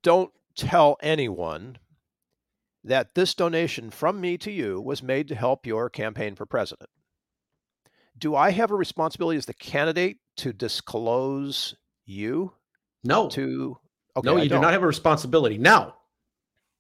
[0.03, 1.77] "Don't tell anyone
[2.84, 6.89] that this donation from me to you was made to help your campaign for president."
[8.17, 12.53] Do I have a responsibility as the candidate to disclose you?
[13.03, 13.29] No.
[13.29, 13.77] To
[14.17, 15.58] Okay, no, you do not have a responsibility.
[15.58, 15.95] Now,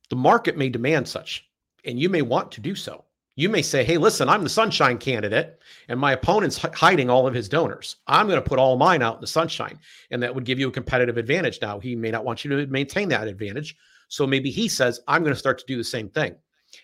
[0.09, 1.45] the market may demand such,
[1.83, 3.05] and you may want to do so.
[3.37, 7.33] You may say, hey, listen, I'm the sunshine candidate, and my opponent's hiding all of
[7.33, 7.97] his donors.
[8.07, 9.77] I'm going to put all mine out in the sunshine.
[10.11, 11.59] And that would give you a competitive advantage.
[11.61, 13.75] Now, he may not want you to maintain that advantage.
[14.07, 16.35] So maybe he says, I'm going to start to do the same thing.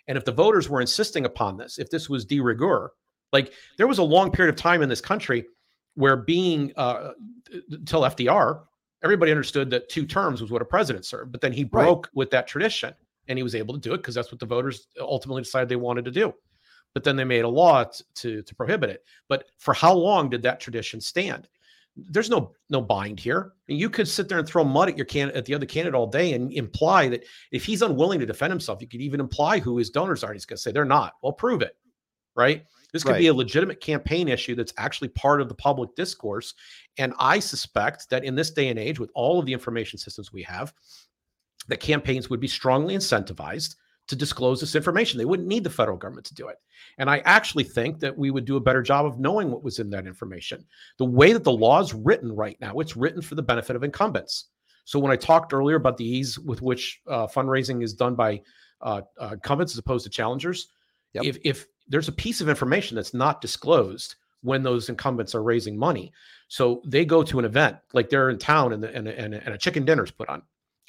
[0.07, 2.91] And if the voters were insisting upon this, if this was de rigueur,
[3.31, 5.45] like there was a long period of time in this country
[5.95, 7.11] where being, uh,
[7.71, 8.63] until FDR,
[9.03, 11.31] everybody understood that two terms was what a president served.
[11.31, 12.15] But then he broke right.
[12.15, 12.93] with that tradition
[13.27, 15.75] and he was able to do it because that's what the voters ultimately decided they
[15.75, 16.33] wanted to do.
[16.93, 17.85] But then they made a law
[18.15, 19.03] to, to prohibit it.
[19.29, 21.47] But for how long did that tradition stand?
[21.95, 23.53] there's no no bind here.
[23.67, 25.95] And you could sit there and throw mud at your can at the other candidate
[25.95, 29.59] all day and imply that if he's unwilling to defend himself, you could even imply
[29.59, 30.33] who his donors are.
[30.33, 31.13] He's going to say they're not.
[31.21, 31.75] Well, prove it,
[32.35, 32.65] right?
[32.93, 33.19] This could right.
[33.19, 36.53] be a legitimate campaign issue that's actually part of the public discourse.
[36.97, 40.33] And I suspect that in this day and age, with all of the information systems
[40.33, 40.73] we have,
[41.67, 43.75] that campaigns would be strongly incentivized
[44.07, 45.17] to disclose this information.
[45.17, 46.57] They wouldn't need the federal government to do it.
[46.97, 49.79] And I actually think that we would do a better job of knowing what was
[49.79, 50.65] in that information.
[50.97, 53.83] The way that the law is written right now, it's written for the benefit of
[53.83, 54.49] incumbents.
[54.83, 58.41] So when I talked earlier about the ease with which uh, fundraising is done by
[58.81, 60.67] uh, uh, incumbents as opposed to challengers,
[61.13, 61.23] yep.
[61.23, 65.77] if, if there's a piece of information that's not disclosed when those incumbents are raising
[65.77, 66.11] money,
[66.47, 69.53] so they go to an event like they're in town and, the, and, and, and
[69.53, 70.41] a chicken dinner is put on.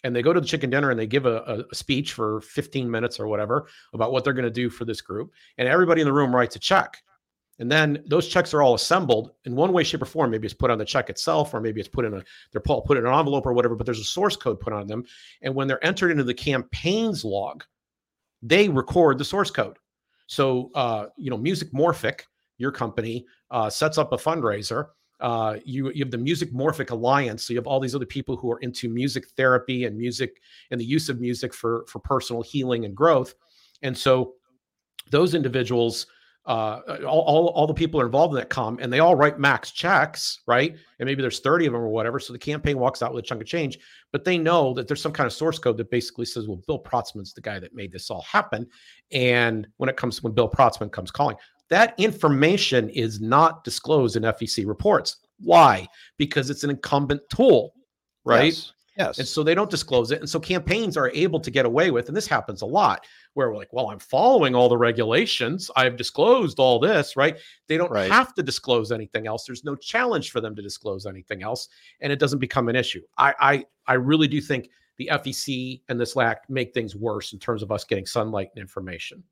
[0.03, 2.91] And they go to the chicken dinner and they give a, a speech for 15
[2.91, 5.33] minutes or whatever about what they're going to do for this group.
[5.59, 7.01] And everybody in the room writes a check.
[7.61, 10.33] And then those checks are all assembled in one way shape or form.
[10.33, 12.99] Maybe it's put on the check itself or maybe it's put in a they're put
[12.99, 15.05] in an envelope or whatever but there's a source code put on them.
[15.43, 17.63] And when they're entered into the campaign's log
[18.43, 19.77] they record the source code
[20.27, 22.23] so uh, you know music morphic
[22.59, 24.89] your company uh, sets up a fundraiser
[25.23, 27.45] uh, you, you have the Music Morphic Alliance.
[27.45, 30.81] So you have all these other people who are into music therapy and music and
[30.81, 33.35] the use of music for, for personal healing and growth.
[33.83, 34.35] And so
[35.13, 36.09] those individuals,
[36.45, 39.39] uh, all, all, all the people are involved in that com and they all write
[39.39, 40.77] max checks, right?
[40.99, 42.19] And maybe there's 30 of them or whatever.
[42.19, 43.79] So the campaign walks out with a chunk of change,
[44.11, 46.83] but they know that there's some kind of source code that basically says, well, Bill
[46.83, 48.67] Protzman's the guy that made this all happen.
[49.13, 51.37] And when it comes, when Bill Protzman comes calling,
[51.71, 55.19] that information is not disclosed in FEC reports.
[55.39, 55.89] Why?
[56.19, 57.75] Because it's an incumbent tool,
[58.25, 58.47] right?
[58.47, 58.73] Yes.
[58.97, 59.19] Yes.
[59.19, 60.21] And so they don't disclose it.
[60.21, 63.51] And so campaigns are able to get away with, and this happens a lot, where
[63.51, 65.71] we're like, well, I'm following all the regulations.
[65.77, 67.39] I've disclosed all this, right?
[67.69, 68.11] They don't right.
[68.11, 69.45] have to disclose anything else.
[69.45, 71.69] There's no challenge for them to disclose anything else,
[72.01, 73.03] and it doesn't become an issue.
[73.19, 77.39] I I, I really do think the FEC and this lack make things worse in
[77.39, 79.23] terms of us getting sunlight and information.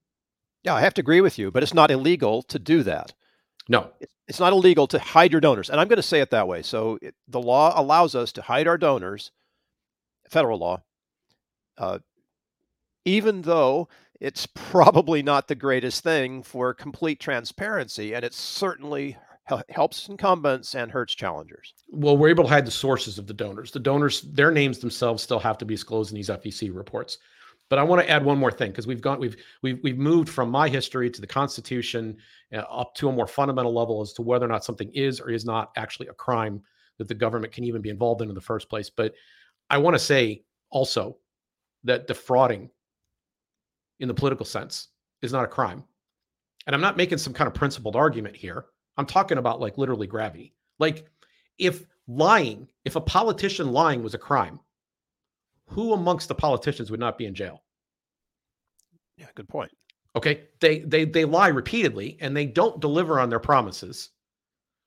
[0.63, 3.15] Yeah, I have to agree with you, but it's not illegal to do that.
[3.69, 3.91] No,
[4.27, 5.71] it's not illegal to hide your donors.
[5.71, 6.63] And I'm going to say it that way.
[6.63, 9.31] So it, the law allows us to hide our donors,
[10.31, 10.83] federal law,
[11.79, 11.99] uh,
[13.05, 13.89] even though
[14.21, 18.15] it's probably not the greatest thing for complete transparency.
[18.15, 19.17] And it certainly
[19.69, 21.75] helps incumbents and hurts challengers.
[21.89, 23.73] Well, we're able to hide the sources of the donors.
[23.73, 27.19] The donors, their names themselves still have to be disclosed in these FEC reports.
[27.69, 30.29] But I want to add one more thing because we've gone we've we've we've moved
[30.29, 32.17] from my history to the Constitution
[32.53, 35.31] uh, up to a more fundamental level as to whether or not something is or
[35.31, 36.61] is not actually a crime
[36.99, 38.91] that the government can even be involved in in the first place.
[38.91, 39.15] But
[39.71, 41.17] I want to say also
[41.85, 42.69] that defrauding
[44.01, 44.89] in the political sense
[45.23, 45.85] is not a crime.
[46.67, 48.67] And I'm not making some kind of principled argument here.
[48.97, 50.55] I'm talking about like literally gravity.
[50.79, 51.07] Like
[51.59, 54.61] if lying, if a politician lying was a crime,
[55.67, 57.63] who amongst the politicians would not be in jail?
[59.17, 59.71] Yeah, good point.
[60.17, 64.11] Okay, they they they lie repeatedly and they don't deliver on their promises.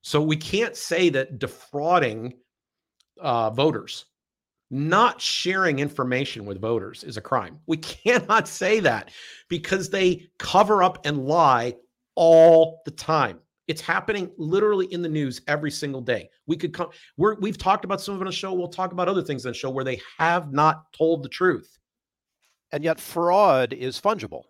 [0.01, 2.33] So we can't say that defrauding
[3.21, 4.05] uh, voters,
[4.73, 7.59] not sharing information with voters, is a crime.
[7.67, 9.11] We cannot say that
[9.47, 11.75] because they cover up and lie
[12.15, 13.39] all the time.
[13.67, 16.29] It's happening literally in the news every single day.
[16.47, 16.89] We could come.
[17.17, 18.51] We're, we've talked about some of it on the show.
[18.51, 21.77] We'll talk about other things on the show where they have not told the truth.
[22.71, 24.43] And yet, fraud is fungible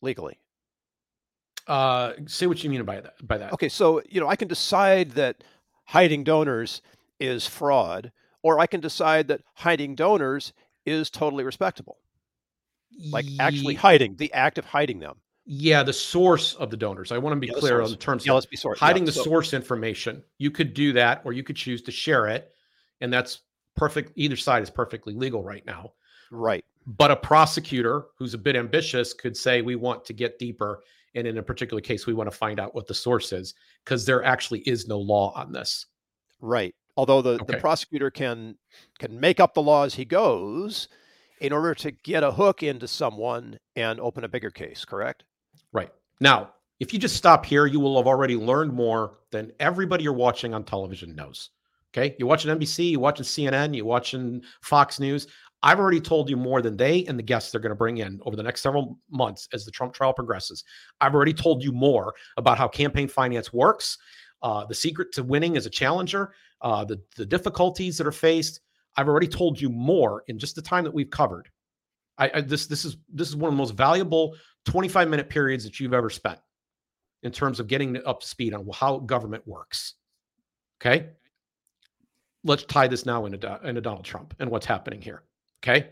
[0.00, 0.38] legally.
[1.66, 3.14] Uh, say what you mean by that.
[3.26, 3.52] By that.
[3.52, 5.44] Okay, so you know, I can decide that
[5.84, 6.80] hiding donors
[7.20, 8.10] is fraud,
[8.42, 10.52] or I can decide that hiding donors
[10.86, 11.98] is totally respectable.
[13.10, 15.16] Like actually hiding, the act of hiding them.
[15.46, 17.12] Yeah, the source of the donors.
[17.12, 18.26] I want to be yeah, clear on the terms.
[18.26, 18.78] Yeah, let's be source.
[18.78, 19.24] Hiding yeah, the so.
[19.24, 20.22] source information.
[20.38, 22.52] You could do that, or you could choose to share it,
[23.00, 23.40] and that's
[23.76, 24.12] perfect.
[24.16, 25.92] Either side is perfectly legal right now.
[26.30, 26.64] Right.
[26.86, 30.82] But a prosecutor who's a bit ambitious could say, "We want to get deeper,
[31.14, 34.04] and in a particular case, we want to find out what the source is," because
[34.04, 35.86] there actually is no law on this.
[36.40, 36.74] Right.
[37.00, 37.54] Although the, okay.
[37.54, 38.56] the prosecutor can
[38.98, 40.86] can make up the law as he goes
[41.40, 44.84] in order to get a hook into someone and open a bigger case.
[44.84, 45.24] Correct.
[45.72, 45.90] Right.
[46.20, 50.12] Now, if you just stop here, you will have already learned more than everybody you're
[50.12, 51.48] watching on television knows.
[51.96, 52.14] Okay.
[52.18, 55.26] You're watching NBC, you're watching CNN, you're watching Fox News.
[55.62, 58.20] I've already told you more than they and the guests they're going to bring in
[58.26, 60.64] over the next several months as the Trump trial progresses.
[61.00, 63.96] I've already told you more about how campaign finance works,
[64.42, 68.60] uh, the secret to winning as a challenger, uh, the, the difficulties that are faced.
[68.96, 71.48] I've already told you more in just the time that we've covered.
[72.18, 75.64] I, I, this this is this is one of the most valuable 25 minute periods
[75.64, 76.38] that you've ever spent
[77.22, 79.94] in terms of getting up to speed on how government works.
[80.80, 81.10] Okay.
[82.42, 85.24] Let's tie this now into, into Donald Trump and what's happening here.
[85.62, 85.90] Okay.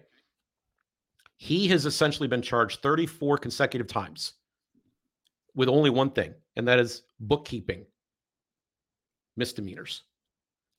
[1.37, 4.33] He has essentially been charged 34 consecutive times
[5.55, 7.85] with only one thing, and that is bookkeeping
[9.37, 10.03] misdemeanors.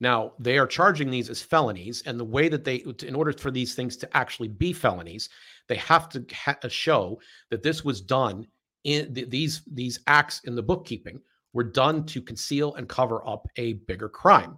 [0.00, 3.50] Now, they are charging these as felonies, and the way that they, in order for
[3.50, 5.28] these things to actually be felonies,
[5.68, 8.46] they have to ha- uh, show that this was done
[8.84, 11.20] in th- these these acts in the bookkeeping
[11.52, 14.56] were done to conceal and cover up a bigger crime,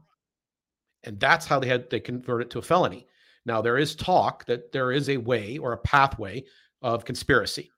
[1.03, 3.07] and that's how they had they convert it to a felony.
[3.45, 6.45] Now, there is talk that there is a way or a pathway
[6.83, 7.73] of conspiracy.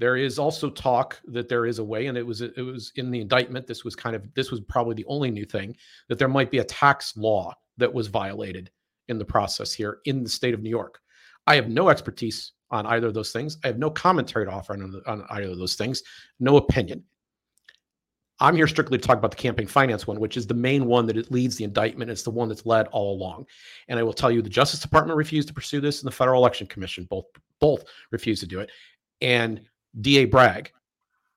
[0.00, 3.10] There is also talk that there is a way, and it was it was in
[3.10, 3.66] the indictment.
[3.66, 5.76] This was kind of this was probably the only new thing
[6.08, 8.70] that there might be a tax law that was violated
[9.08, 11.00] in the process here in the state of New York.
[11.46, 13.58] I have no expertise on either of those things.
[13.62, 16.02] I have no commentary to offer on, on either of those things,
[16.38, 17.04] no opinion.
[18.42, 21.04] I'm here strictly to talk about the campaign finance one, which is the main one
[21.06, 22.10] that it leads the indictment.
[22.10, 23.44] It's the one that's led all along.
[23.88, 26.40] And I will tell you, the Justice Department refused to pursue this, and the Federal
[26.40, 27.26] Election Commission both
[27.60, 28.70] both refused to do it.
[29.20, 29.60] And
[30.00, 30.72] DA Bragg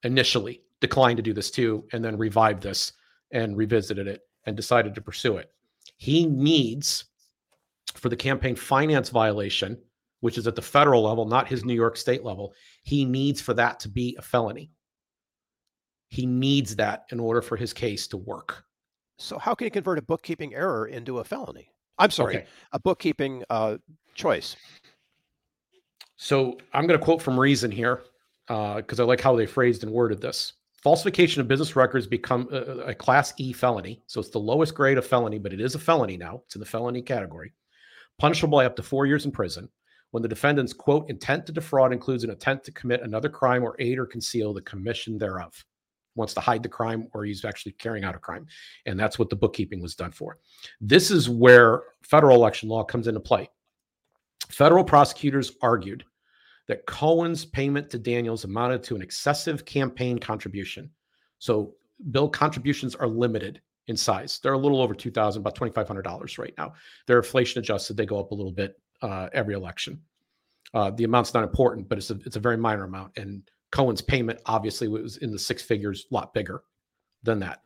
[0.04, 2.94] initially declined to do this too, and then revived this
[3.32, 5.50] and revisited it and decided to pursue it.
[5.98, 7.06] He needs
[7.96, 9.78] for the campaign finance violation,
[10.20, 13.54] which is at the federal level, not his New York state level, he needs for
[13.54, 14.72] that to be a felony.
[16.10, 18.64] He needs that in order for his case to work.
[19.18, 21.70] So, how can you convert a bookkeeping error into a felony?
[21.98, 22.46] I'm sorry, Okay.
[22.72, 23.78] a bookkeeping uh,
[24.16, 24.56] choice.
[26.16, 28.04] So I'm going to quote from Reason here
[28.50, 30.54] Uh, because I like how they phrased and worded this.
[30.84, 34.02] Falsification of business records become a, a class E felony.
[34.08, 36.42] So it's the lowest grade of felony, but it is a felony now.
[36.46, 37.54] It's in the felony category.
[38.20, 39.70] Punishable by up to four years in prison.
[40.12, 43.78] When the defendant's quote intent to defraud includes an intent to commit another crime or
[43.80, 45.54] aid or conceal the commission thereof.
[46.16, 48.46] Wants to hide the crime or he's actually carrying out a crime.
[48.86, 50.38] And that's what the bookkeeping was done for.
[50.82, 53.50] This is where federal election law comes into play.
[54.50, 56.04] Federal prosecutors argued
[56.68, 60.90] that Cohen's payment to Daniels amounted to an excessive campaign contribution.
[61.40, 61.76] So,
[62.12, 64.40] bill contributions are limited in size.
[64.42, 66.74] They're a little over two thousand, about twenty five hundred dollars right now.
[67.06, 67.98] They're inflation adjusted.
[67.98, 70.02] They go up a little bit uh, every election.
[70.74, 73.18] Uh, the amount's not important, but it's a it's a very minor amount.
[73.18, 76.64] And Cohen's payment obviously was in the six figures, a lot bigger
[77.24, 77.62] than that.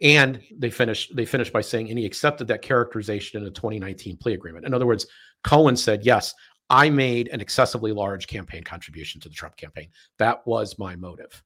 [0.00, 4.16] And they finished they finished by saying, and he accepted that characterization in a 2019
[4.16, 4.66] plea agreement.
[4.66, 5.06] In other words,
[5.44, 6.34] Cohen said, yes,
[6.72, 9.88] I made an excessively large campaign contribution to the Trump campaign.
[10.18, 11.42] That was my motive.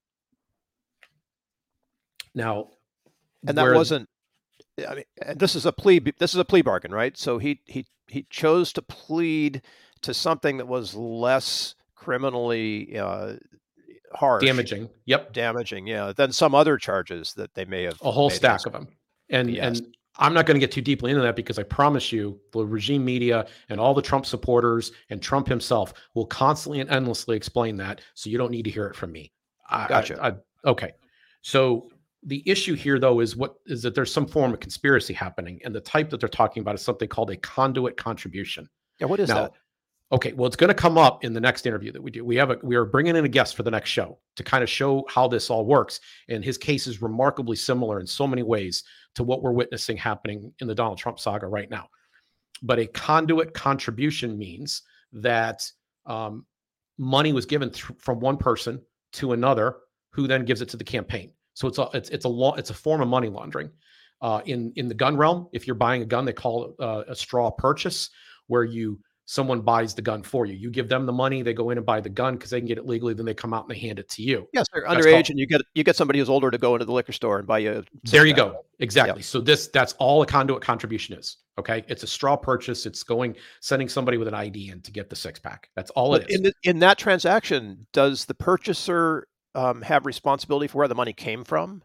[2.34, 2.68] Now,
[3.46, 4.08] and that where- wasn't
[4.88, 7.62] i mean and this is a plea this is a plea bargain right so he
[7.64, 9.62] he he chose to plead
[10.02, 13.36] to something that was less criminally uh
[14.12, 14.90] harsh damaging.
[15.06, 18.72] Yep, damaging yeah than some other charges that they may have a whole stack of
[18.72, 18.88] them.
[19.30, 19.78] And Yes.
[19.80, 22.64] and I'm not going to get too deeply into that because I promise you, the
[22.64, 27.76] regime media and all the Trump supporters and Trump himself will constantly and endlessly explain
[27.78, 28.00] that.
[28.14, 29.32] So you don't need to hear it from me.
[29.68, 30.18] I, Gotcha.
[30.22, 30.92] I- I- okay.
[31.42, 31.90] So
[32.22, 35.74] the issue here, though, is what is that there's some form of conspiracy happening, and
[35.74, 38.68] the type that they're talking about is something called a conduit contribution.
[39.00, 39.52] yeah what is Now, that
[40.12, 42.24] Okay, well, it's going to come up in the next interview that we do.
[42.24, 44.62] We have a we are bringing in a guest for the next show to kind
[44.62, 48.44] of show how this all works, and his case is remarkably similar in so many
[48.44, 48.84] ways
[49.16, 51.88] to what we're witnessing happening in the Donald Trump saga right now.
[52.62, 55.68] But a conduit contribution means that
[56.06, 56.46] um,
[56.98, 58.80] money was given th- from one person
[59.14, 59.78] to another,
[60.12, 61.32] who then gives it to the campaign.
[61.54, 63.70] So it's a it's it's a law it's a form of money laundering.
[64.22, 67.02] Uh, in in the gun realm, if you're buying a gun, they call it uh,
[67.08, 68.10] a straw purchase,
[68.46, 70.54] where you someone buys the gun for you.
[70.54, 72.66] You give them the money, they go in and buy the gun because they can
[72.68, 73.12] get it legally.
[73.12, 74.48] Then they come out and they hand it to you.
[74.52, 76.74] yes they're that's underage called- and you get you get somebody who's older to go
[76.74, 78.64] into the liquor store and buy you a There you go.
[78.78, 79.22] Exactly.
[79.22, 81.38] So this that's all a conduit contribution is.
[81.58, 82.86] Okay, it's a straw purchase.
[82.86, 85.70] It's going sending somebody with an ID in to get the six pack.
[85.74, 86.36] That's all But it is.
[86.36, 91.12] in the, in that transaction, does the purchaser um, have responsibility for where the money
[91.14, 91.82] came from?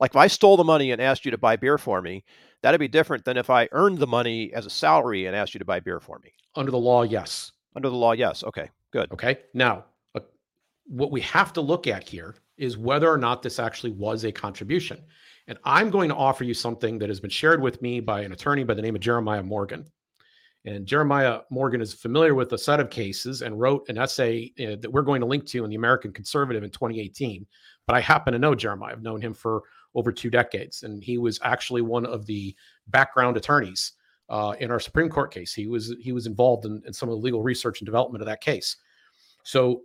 [0.00, 2.24] Like if I stole the money and asked you to buy beer for me,
[2.62, 5.58] that'd be different than if I earned the money as a salary and asked you
[5.58, 6.32] to buy beer for me.
[6.54, 7.52] Under the law, yes.
[7.76, 8.44] Under the law, yes.
[8.44, 9.10] Okay, good.
[9.12, 9.38] Okay.
[9.54, 10.20] Now, uh,
[10.86, 14.32] what we have to look at here is whether or not this actually was a
[14.32, 15.02] contribution.
[15.48, 18.32] And I'm going to offer you something that has been shared with me by an
[18.32, 19.84] attorney by the name of Jeremiah Morgan.
[20.64, 24.76] And Jeremiah Morgan is familiar with a set of cases and wrote an essay uh,
[24.80, 27.44] that we're going to link to in the American Conservative in 2018.
[27.86, 28.92] But I happen to know Jeremiah.
[28.92, 29.62] I've known him for
[29.94, 32.54] over two decades, and he was actually one of the
[32.88, 33.92] background attorneys
[34.28, 35.52] uh, in our Supreme Court case.
[35.52, 38.26] He was he was involved in, in some of the legal research and development of
[38.26, 38.76] that case.
[39.44, 39.82] So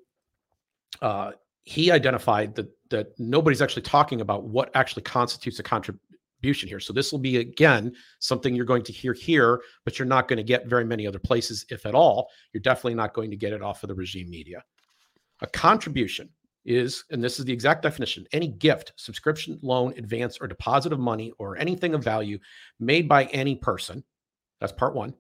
[1.02, 1.32] uh,
[1.64, 6.80] he identified that that nobody's actually talking about what actually constitutes a contribution here.
[6.80, 10.38] So this will be again something you're going to hear here, but you're not going
[10.38, 12.30] to get very many other places, if at all.
[12.54, 14.64] You're definitely not going to get it off of the regime media.
[15.42, 16.30] A contribution
[16.68, 21.00] is, and this is the exact definition any gift, subscription, loan, advance, or deposit of
[21.00, 22.38] money or anything of value
[22.80, 24.04] made by any person.
[24.60, 25.14] That's part one.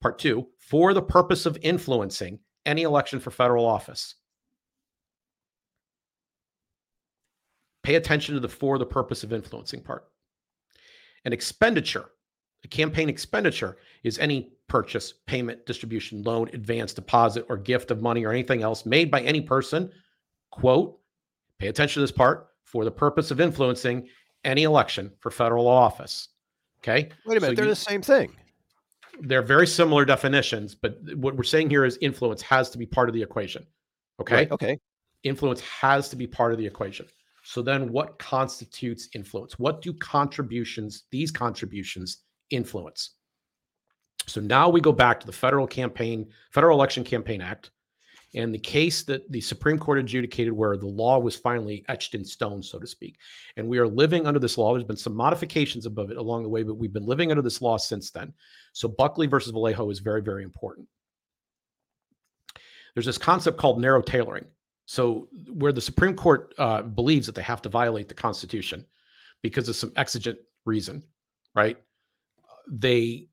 [0.00, 4.14] Part two, for the purpose of influencing any election for federal office.
[7.82, 10.04] Pay attention to the for the purpose of influencing part.
[11.24, 12.10] An expenditure,
[12.64, 18.24] a campaign expenditure, is any purchase, payment, distribution, loan, advance, deposit, or gift of money
[18.24, 19.90] or anything else made by any person,
[20.52, 21.00] quote,
[21.58, 24.08] pay attention to this part, for the purpose of influencing
[24.44, 26.28] any election for federal office.
[26.82, 27.08] Okay.
[27.26, 28.32] Wait a minute, so they're you, the same thing.
[29.20, 33.08] They're very similar definitions, but what we're saying here is influence has to be part
[33.08, 33.66] of the equation.
[34.20, 34.36] Okay.
[34.36, 34.78] Right, okay.
[35.24, 37.06] Influence has to be part of the equation.
[37.44, 39.58] So then what constitutes influence?
[39.58, 42.18] What do contributions, these contributions,
[42.50, 43.10] influence?
[44.26, 47.70] So now we go back to the Federal Campaign, Federal Election Campaign Act,
[48.34, 52.24] and the case that the Supreme Court adjudicated where the law was finally etched in
[52.24, 53.18] stone, so to speak.
[53.56, 54.72] And we are living under this law.
[54.72, 57.60] There's been some modifications above it along the way, but we've been living under this
[57.60, 58.32] law since then.
[58.72, 60.88] So Buckley versus Valeo is very, very important.
[62.94, 64.46] There's this concept called narrow tailoring.
[64.84, 68.84] So, where the Supreme Court uh, believes that they have to violate the Constitution
[69.40, 71.02] because of some exigent reason,
[71.54, 71.78] right?
[72.68, 73.28] They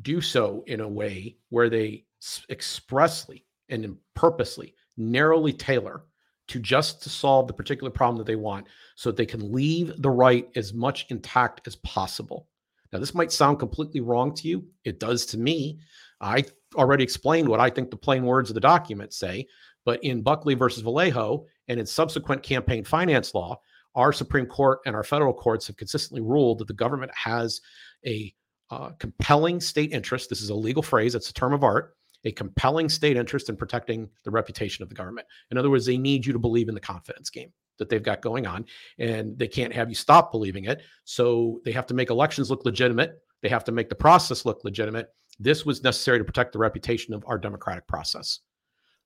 [0.00, 2.04] do so in a way where they
[2.48, 6.04] expressly and purposely narrowly tailor
[6.48, 9.92] to just to solve the particular problem that they want so that they can leave
[10.02, 12.48] the right as much intact as possible.
[12.92, 14.66] Now, this might sound completely wrong to you.
[14.84, 15.78] It does to me.
[16.20, 16.44] I
[16.76, 19.46] already explained what I think the plain words of the document say,
[19.84, 23.58] but in Buckley versus Valeo and in subsequent campaign finance law,
[23.94, 27.60] our Supreme Court and our federal courts have consistently ruled that the government has
[28.06, 28.32] a
[28.70, 30.30] uh, compelling state interest.
[30.30, 33.56] This is a legal phrase, it's a term of art, a compelling state interest in
[33.56, 35.26] protecting the reputation of the government.
[35.50, 38.20] In other words, they need you to believe in the confidence game that they've got
[38.20, 38.64] going on,
[38.98, 40.82] and they can't have you stop believing it.
[41.04, 43.20] So they have to make elections look legitimate.
[43.42, 45.08] They have to make the process look legitimate.
[45.40, 48.40] This was necessary to protect the reputation of our democratic process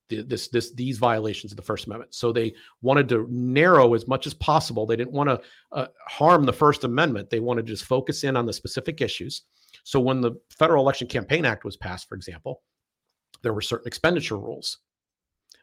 [0.08, 2.14] this this these violations of the First Amendment.
[2.14, 4.86] So they wanted to narrow as much as possible.
[4.86, 5.40] They didn't want to
[5.72, 7.30] uh, harm the First Amendment.
[7.30, 9.42] They wanted to just focus in on the specific issues.
[9.84, 12.62] So when the Federal Election Campaign Act was passed, for example,
[13.42, 14.78] there were certain expenditure rules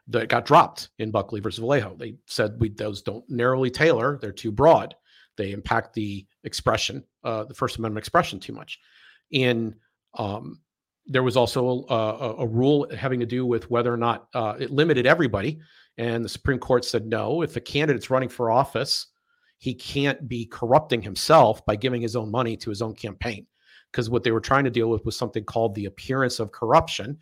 [0.08, 1.98] that got dropped in Buckley versus Valeo.
[1.98, 4.96] They said we those don't narrowly tailor; they're too broad.
[5.36, 8.80] They impact the expression, uh, the First Amendment expression, too much.
[9.32, 9.76] In
[10.18, 10.60] um,
[11.06, 14.72] there was also a, a, rule having to do with whether or not uh, it
[14.72, 15.60] limited everybody.
[15.98, 19.08] And the Supreme Court said no, if a candidate's running for office,
[19.58, 23.46] he can't be corrupting himself by giving his own money to his own campaign.
[23.92, 27.18] Because what they were trying to deal with was something called the appearance of corruption.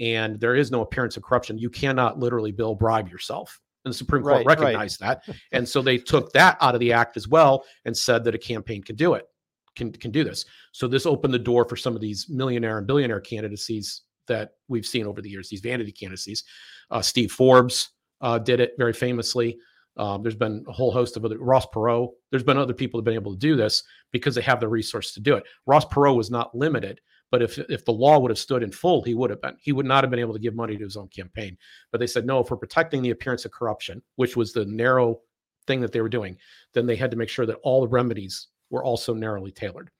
[0.00, 1.58] And there is no appearance of corruption.
[1.58, 3.60] You cannot literally bill bribe yourself.
[3.84, 5.18] And the Supreme Court right, recognized right.
[5.26, 5.36] that.
[5.52, 8.38] And so they took that out of the act as well and said that a
[8.38, 9.26] campaign could do it
[9.74, 10.44] can can do this.
[10.72, 14.86] So this opened the door for some of these millionaire and billionaire candidacies that we've
[14.86, 15.48] seen over the years.
[15.48, 16.44] These vanity candidacies.
[16.90, 17.90] Uh, Steve Forbes
[18.20, 19.58] uh, did it very famously.
[19.96, 22.08] Um, there's been a whole host of other Ross Perot.
[22.30, 23.82] There's been other people that have been able to do this
[24.12, 25.44] because they have the resource to do it.
[25.66, 29.02] Ross Perot was not limited, but if if the law would have stood in full,
[29.02, 29.56] he would have been.
[29.60, 31.56] He would not have been able to give money to his own campaign.
[31.90, 32.40] But they said no.
[32.40, 35.20] If we're protecting the appearance of corruption, which was the narrow
[35.66, 36.36] thing that they were doing,
[36.74, 39.90] then they had to make sure that all the remedies were also narrowly tailored.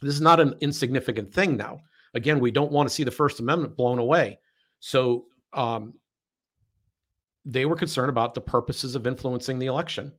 [0.00, 1.80] This is not an insignificant thing now.
[2.14, 4.38] Again, we don't want to see the First Amendment blown away.
[4.80, 5.94] So um,
[7.44, 10.12] they were concerned about the purposes of influencing the election.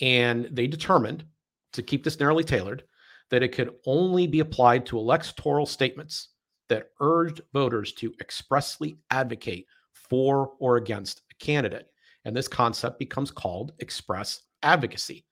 [0.00, 1.24] And they determined
[1.72, 2.84] to keep this narrowly tailored
[3.30, 6.28] that it could only be applied to electoral statements
[6.68, 11.88] that urged voters to expressly advocate for or against a candidate.
[12.24, 15.24] And this concept becomes called express advocacy.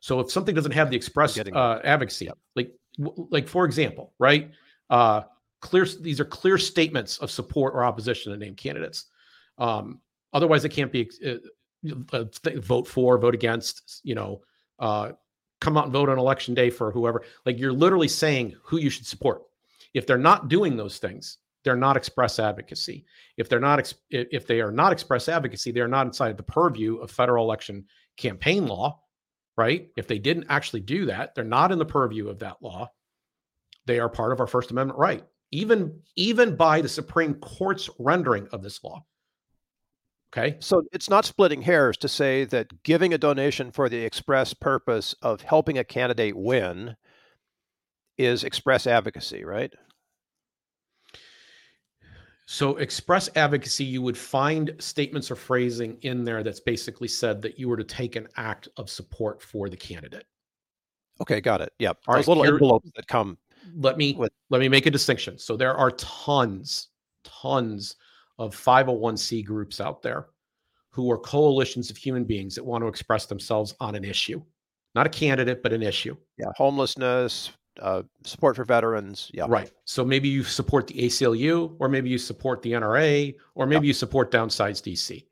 [0.00, 2.38] So if something doesn't have the express uh, advocacy, yep.
[2.56, 4.50] like like for example, right?
[4.90, 5.22] Uh,
[5.60, 9.06] clear these are clear statements of support or opposition to named candidates.
[9.58, 10.00] Um,
[10.32, 11.34] otherwise, it can't be uh,
[12.12, 12.24] uh
[12.56, 14.00] vote for, vote against.
[14.02, 14.42] You know,
[14.80, 15.12] uh,
[15.62, 17.22] come out and vote on election day for whoever.
[17.46, 19.42] Like you're literally saying who you should support.
[19.94, 23.06] If they're not doing those things, they're not express advocacy.
[23.36, 26.96] If they're not, if they are not express advocacy, they are not inside the purview
[26.96, 27.84] of federal election
[28.16, 29.02] campaign law
[29.56, 29.88] right?
[29.96, 32.90] If they didn't actually do that, they're not in the purview of that law.
[33.86, 38.48] They are part of our First Amendment right, even even by the Supreme Court's rendering
[38.52, 39.04] of this law.
[40.34, 40.56] Okay.
[40.60, 45.14] So it's not splitting hairs to say that giving a donation for the express purpose
[45.20, 46.96] of helping a candidate win
[48.16, 49.72] is express advocacy, right?
[52.46, 57.58] So, express advocacy, you would find statements or phrasing in there that's basically said that
[57.58, 60.26] you were to take an act of support for the candidate.
[61.20, 61.72] Okay, got it.
[61.78, 61.98] Yep.
[62.06, 63.38] All Those right, little envelopes that come.
[63.76, 65.38] Let me With- let me make a distinction.
[65.38, 66.88] So there are tons,
[67.22, 67.96] tons
[68.38, 70.26] of 501c groups out there
[70.90, 74.42] who are coalitions of human beings that want to express themselves on an issue,
[74.94, 76.16] not a candidate, but an issue.
[76.38, 79.30] Yeah, homelessness, uh, support for veterans.
[79.32, 79.46] Yeah.
[79.48, 79.70] Right.
[79.84, 83.94] So maybe you support the ACLU, or maybe you support the NRA, or maybe you
[83.94, 85.24] support Downsize DC,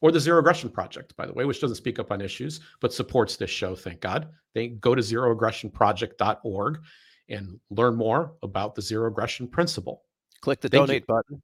[0.00, 2.92] or the Zero Aggression Project, by the way, which doesn't speak up on issues but
[2.92, 3.76] supports this show.
[3.76, 4.28] Thank God.
[4.54, 6.80] They go to zeroaggressionproject.org
[7.28, 10.02] and learn more about the zero aggression principle.
[10.40, 10.86] Click the Thank you.
[10.86, 11.42] donate button.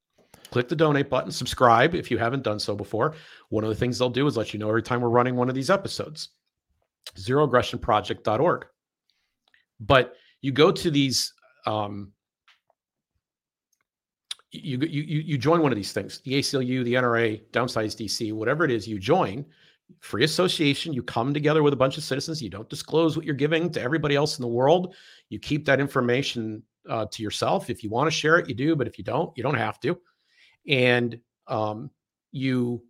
[0.50, 3.14] Click the donate button, subscribe if you haven't done so before.
[3.50, 5.48] One of the things they'll do is let you know every time we're running one
[5.48, 6.30] of these episodes.
[7.16, 8.66] Zeroaggressionproject.org.
[9.80, 11.32] But you go to these
[11.66, 12.12] um,
[14.52, 18.64] you, you you join one of these things the aclu the nra downsize dc whatever
[18.64, 19.44] it is you join
[20.00, 23.34] free association you come together with a bunch of citizens you don't disclose what you're
[23.34, 24.94] giving to everybody else in the world
[25.28, 28.74] you keep that information uh, to yourself if you want to share it you do
[28.74, 29.96] but if you don't you don't have to
[30.70, 31.90] and um,
[32.32, 32.82] you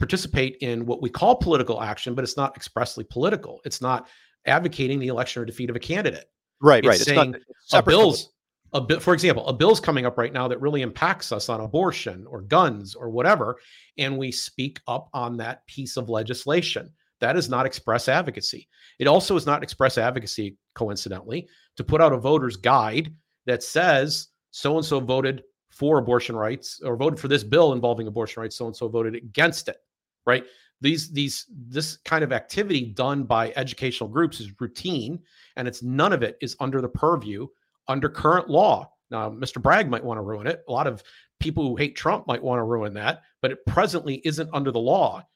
[0.00, 4.08] participate in what we call political action but it's not expressly political it's not
[4.46, 6.24] advocating the election or defeat of a candidate
[6.60, 7.00] Right, It's right.
[7.00, 7.34] It's not saying
[7.72, 8.30] a bill's
[8.72, 11.60] a bill, for example, a bill's coming up right now that really impacts us on
[11.60, 13.58] abortion or guns or whatever,
[13.98, 16.88] and we speak up on that piece of legislation.
[17.20, 18.68] That is not express advocacy.
[19.00, 23.12] It also is not express advocacy, coincidentally, to put out a voter's guide
[23.46, 28.06] that says so and so voted for abortion rights or voted for this bill involving
[28.06, 29.78] abortion rights, so and so voted against it.
[30.26, 30.44] Right?
[30.80, 35.20] These these this kind of activity done by educational groups is routine,
[35.56, 37.46] and it's none of it is under the purview
[37.88, 38.92] under current law.
[39.10, 39.60] Now, Mr.
[39.60, 40.62] Bragg might want to ruin it.
[40.68, 41.02] A lot of
[41.40, 44.78] people who hate Trump might want to ruin that, but it presently isn't under the
[44.78, 45.26] law.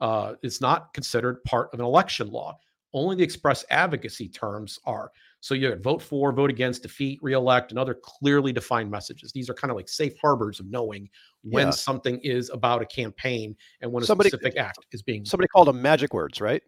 [0.00, 2.58] Uh, it's not considered part of an election law.
[2.92, 5.10] Only the express advocacy terms are.
[5.42, 9.32] So you vote for, vote against, defeat, reelect, and other clearly defined messages.
[9.32, 11.10] These are kind of like safe harbors of knowing
[11.42, 11.70] when Yeah.
[11.72, 15.24] something is about a campaign and when a Somebody- specific act is being.
[15.24, 16.62] Somebody called them magic words, right?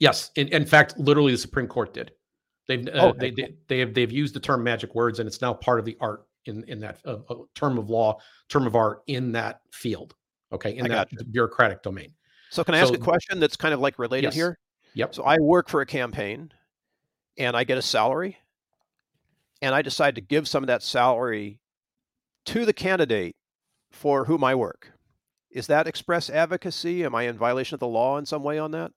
[0.00, 2.12] Yes, in, in fact, literally, the Supreme Court did.
[2.68, 5.26] They've uh, Oh, okay, they, they they have they've used the term magic words, and
[5.26, 7.18] it's now part of the art in in that uh,
[7.54, 8.18] term of law,
[8.48, 10.14] term of art in that field.
[10.52, 12.14] Okay, in I that bureaucratic domain.
[12.48, 14.34] So can I ask a question that's kind of like related Yes.
[14.34, 14.58] here?
[14.94, 15.14] Yep.
[15.14, 16.50] So I work for a campaign
[17.36, 18.38] and I get a salary
[19.62, 21.60] and I decide to give some of that salary
[22.46, 23.36] to the candidate
[23.90, 24.92] for whom I work.
[25.50, 27.04] Is that express advocacy?
[27.04, 28.92] Am I in violation of the law in some way on that?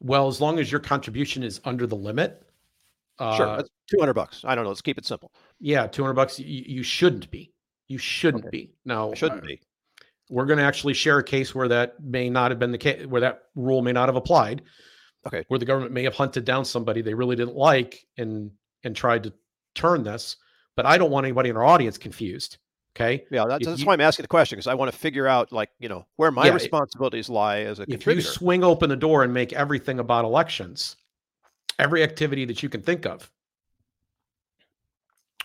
[0.00, 2.42] Well, as long as your contribution is under the limit,
[3.18, 3.56] uh, sure.
[3.56, 4.42] That's 200 bucks.
[4.44, 4.70] I don't know.
[4.70, 5.30] Let's keep it simple.
[5.60, 6.38] yeah, two hundred bucks.
[6.38, 7.52] You, you shouldn't be.
[7.88, 8.50] You shouldn't Okay.
[8.50, 8.74] be.
[8.84, 9.60] No, I shouldn't uh, be.
[10.30, 13.06] we're going to actually share a case where that may not have been the case,
[13.06, 14.62] where that rule may not have applied.
[15.26, 15.44] Okay.
[15.48, 18.50] Where the government may have hunted down somebody they really didn't like and
[18.82, 19.32] and tried to
[19.74, 20.36] turn this.
[20.76, 22.58] But I don't want anybody in our audience confused.
[22.96, 23.24] Okay.
[23.30, 25.52] Yeah, that's, that's you- why I'm asking the question because I want to figure out,
[25.52, 28.96] like, you know, where my Yeah, responsibilities lie as a If you swing open the
[28.96, 30.96] door and make everything about elections,
[31.78, 33.30] every activity that you can think of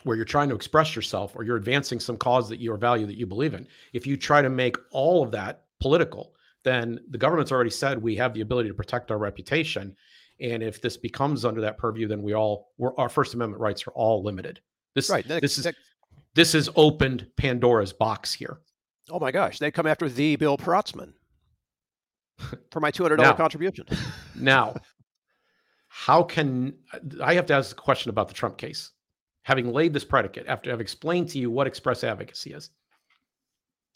[0.03, 3.05] where you're trying to express yourself or you're advancing some cause that you or value
[3.05, 6.34] that you believe in, if you try to make all of that political,
[6.64, 9.95] then the government's already said we have the ability to protect our reputation.
[10.41, 13.86] And if this becomes under that purview, then we all we're, our First Amendment rights
[13.88, 14.60] are all limited.
[14.95, 15.28] This right.
[15.28, 15.80] Next- this is next-
[16.36, 18.60] this has opened Pandora's box here.
[19.10, 19.57] oh my gosh.
[19.60, 21.14] They come after the Bill Protzman
[22.72, 23.86] for my $200 contribution.
[24.36, 24.76] Now,
[25.89, 26.74] how can
[27.22, 28.91] I have to ask a question about the Trump case?
[29.43, 32.70] Having laid this predicate, after I've explained to you what express advocacy is,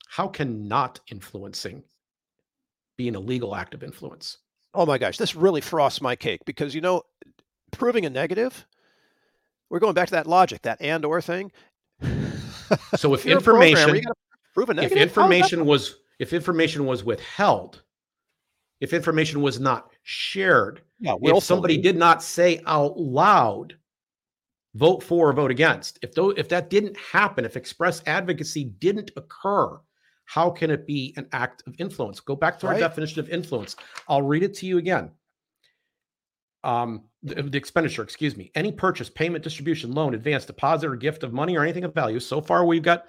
[0.10, 1.84] how can not influencing
[2.98, 4.38] be an illegal act of influence?
[4.74, 7.04] Oh my gosh, this really frosts my cake because you know,
[7.72, 8.66] proving a negative,
[9.70, 11.52] we're going back to that logic, that and or thing.
[12.96, 14.12] So if You're a programmer, information,
[14.54, 14.98] prove a if negative.
[14.98, 17.84] That- information was if information was withheld,
[18.82, 23.76] if information was not shared, yeah, if somebody did not say out loud
[24.76, 29.12] vote for or vote against if though if that didn't happen if express advocacy didn't
[29.18, 29.80] occur
[30.26, 33.76] how can it be an act of influence go back to our definition of influence
[34.08, 35.12] i'll read it to you again
[36.64, 41.24] um the, the expenditure excuse me any purchase payment distribution loan advance deposit or gift
[41.24, 43.06] of money or anything of value so far we've got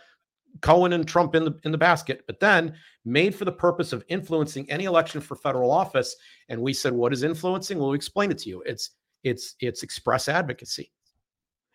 [0.60, 4.04] Cohen and Trump in the in the basket, but then made for the purpose of
[4.08, 6.14] influencing any election for federal office.
[6.48, 7.78] And we said, what is influencing?
[7.78, 8.62] Well, we explain it to you.
[8.64, 8.90] It's
[9.24, 10.92] it's it's express advocacy.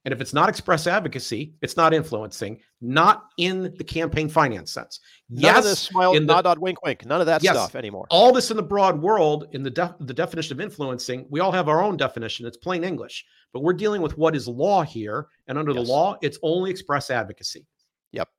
[0.10, 5.02] And if it's not express advocacy, it's not influencing, not in the campaign finance sense.
[5.30, 7.06] None yes, of this smile, in the- nod, nod, wink, wink.
[7.06, 7.54] None of that Yes.
[7.56, 8.08] stuff anymore.
[8.10, 11.52] all this in the broad world, in the def- the definition of influencing, we all
[11.52, 12.48] have our own definition.
[12.48, 15.86] It's plain English, but we're dealing with what is law here, and under Yes.
[15.86, 17.68] the law, it's only express advocacy.
[18.12, 18.30] Yep.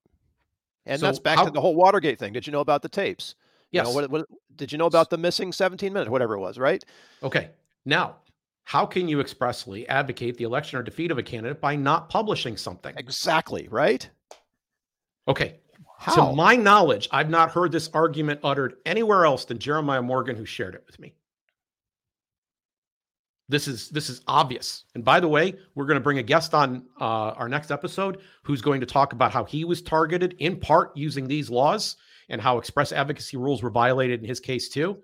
[0.87, 2.33] And So that's back how- to the whole Watergate thing.
[2.33, 3.37] Did you know about the tapes?
[3.71, 3.87] You Yes.
[3.87, 6.85] know, what, what, did you know about the missing 17 minutes, whatever it was, right?
[7.23, 7.51] Okay.
[7.85, 8.17] Now,
[8.71, 12.57] how can you expressly advocate the election or defeat of a candidate by not publishing
[12.57, 12.95] something?
[12.97, 14.09] Exactly, right?
[15.27, 15.57] Okay.
[15.99, 16.29] How?
[16.31, 20.47] To my knowledge, I've not heard this argument uttered anywhere else than Jeremiah Morgan, who
[20.47, 21.15] shared it with me.
[23.49, 24.85] This is this is obvious.
[24.95, 28.21] And by the way, we're going to bring a guest on uh, our next episode
[28.45, 31.97] who's going to talk about how he was targeted in part using these laws
[32.29, 34.97] and how express advocacy rules were violated in his case too.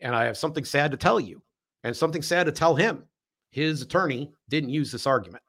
[0.00, 1.40] And I have something sad to tell you,
[1.84, 3.04] and something sad to tell him.
[3.50, 5.42] His attorney didn't use this argument.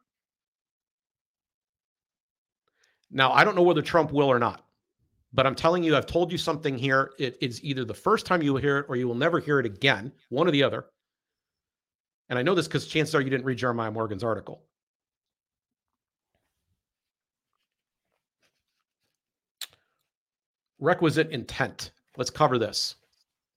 [3.11, 4.65] Now, I don't know whether Trump will or not,
[5.33, 7.11] but I'm telling you, I've told you something here.
[7.19, 9.59] It is either the first time you will hear it or you will never hear
[9.59, 10.85] it again, one or the other.
[12.29, 14.63] And I know this because chances are you didn't read Jeremiah Morgan's article.
[20.79, 21.91] Requisite intent.
[22.17, 22.95] Let's cover this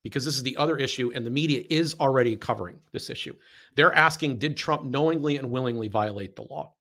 [0.04, 3.34] because this is the other issue, and the media is already covering this issue.
[3.74, 6.74] They're asking Did Trump knowingly and willingly violate the law?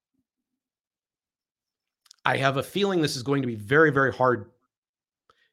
[2.26, 4.52] I have a feeling this is going to be very, very hard.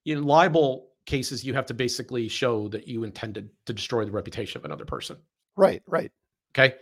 [0.04, 4.58] In libel cases, you have to basically show that you intended to destroy the reputation
[4.58, 5.16] of another person.
[5.56, 6.12] right, right.
[6.52, 6.74] Okay.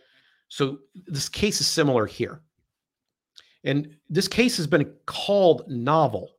[0.48, 2.40] So this case is similar here.
[3.64, 6.30] And this case has been called novel,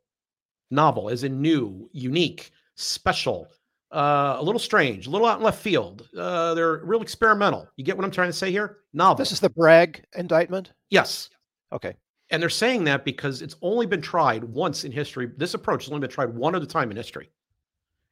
[0.71, 3.47] novel as in new, unique, special,
[3.91, 6.07] uh, a little strange, a little out in left field.
[6.17, 7.67] Uh, they're real experimental.
[7.75, 8.77] You get what I'm trying to say here?
[8.93, 9.17] Novel.
[9.17, 10.71] This is the Bragg indictment.
[10.89, 11.29] yes.
[11.71, 11.95] Okay.
[12.31, 15.29] And they're saying that because it's only been tried once in history.
[15.37, 17.31] This approach has only been tried one other time in history.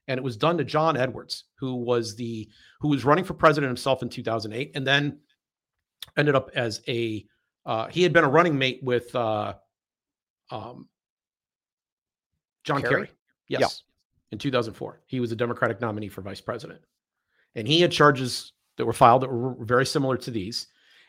[0.08, 2.50] And it was done to John Edwards, who was the
[2.80, 5.20] who was running for president himself in 2008 and then
[6.18, 7.26] ended up as a
[7.66, 9.54] uh, he had been a running mate with uh,
[10.50, 10.88] um,
[12.64, 12.94] John Kerry?
[12.94, 13.10] Kerry.
[13.50, 13.84] Yes.
[14.32, 15.02] In 2004.
[15.06, 16.82] He was a Democratic nominee for vice president.
[17.56, 20.68] And he had charges that were filed that were very similar to these.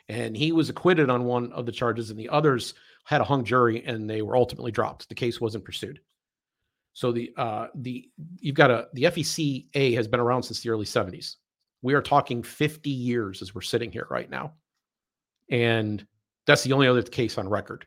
[0.08, 3.44] And he was acquitted on one of the charges, and the others had a hung
[3.44, 5.08] jury and they were ultimately dropped.
[5.08, 6.00] The case wasn't pursued.
[6.92, 8.08] So the uh, the
[8.38, 11.36] you've got a the FECA has been around since the early 70s.
[11.80, 14.54] We are talking 50 years as we're sitting here right now.
[15.50, 16.06] And
[16.46, 17.86] that's the only other case on record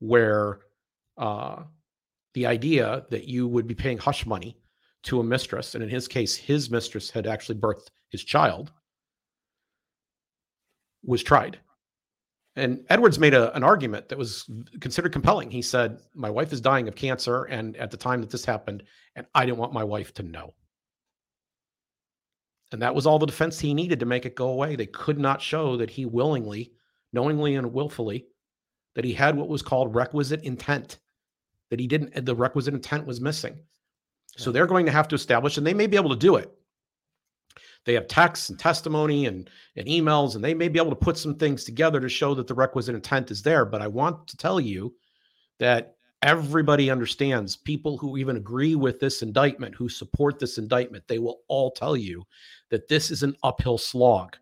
[0.00, 0.60] where
[1.16, 1.62] uh,
[2.34, 4.58] the idea that you would be paying hush money
[5.04, 8.70] to a mistress, and in his case, his mistress had actually birthed his child,
[11.04, 11.58] was tried.
[12.54, 14.48] And Edwards made a, an argument that was
[14.80, 15.50] considered compelling.
[15.50, 17.44] He said, My wife is dying of cancer.
[17.44, 18.82] And at the time that this happened,
[19.16, 20.54] and I didn't want my wife to know.
[22.72, 24.76] And that was all the defense he needed to make it go away.
[24.76, 26.72] They could not show that he willingly,
[27.12, 28.26] knowingly, and willfully,
[28.94, 30.98] that he had what was called requisite intent,
[31.70, 33.58] that he didn't, the requisite intent was missing.
[34.36, 36.50] So they're going to have to establish, and they may be able to do it.
[37.84, 41.18] They have texts and testimony and, and emails, and they may be able to put
[41.18, 43.64] some things together to show that the requisite intent is there.
[43.64, 44.94] But I want to tell you
[45.58, 51.18] that everybody understands people who even agree with this indictment, who support this indictment, they
[51.18, 52.22] will all tell you
[52.70, 54.36] that this is an uphill slog.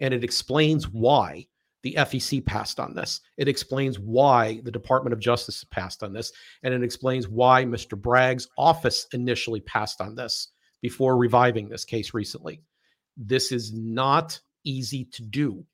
[0.00, 1.46] And it explains why
[1.84, 3.20] the FEC passed on this.
[3.36, 6.32] It explains why the Department of Justice passed on this.
[6.62, 7.96] And it explains why Mr.
[8.00, 10.48] Bragg's office initially passed on this
[10.80, 12.62] before reviving this case recently.
[13.18, 15.66] This is not easy to do.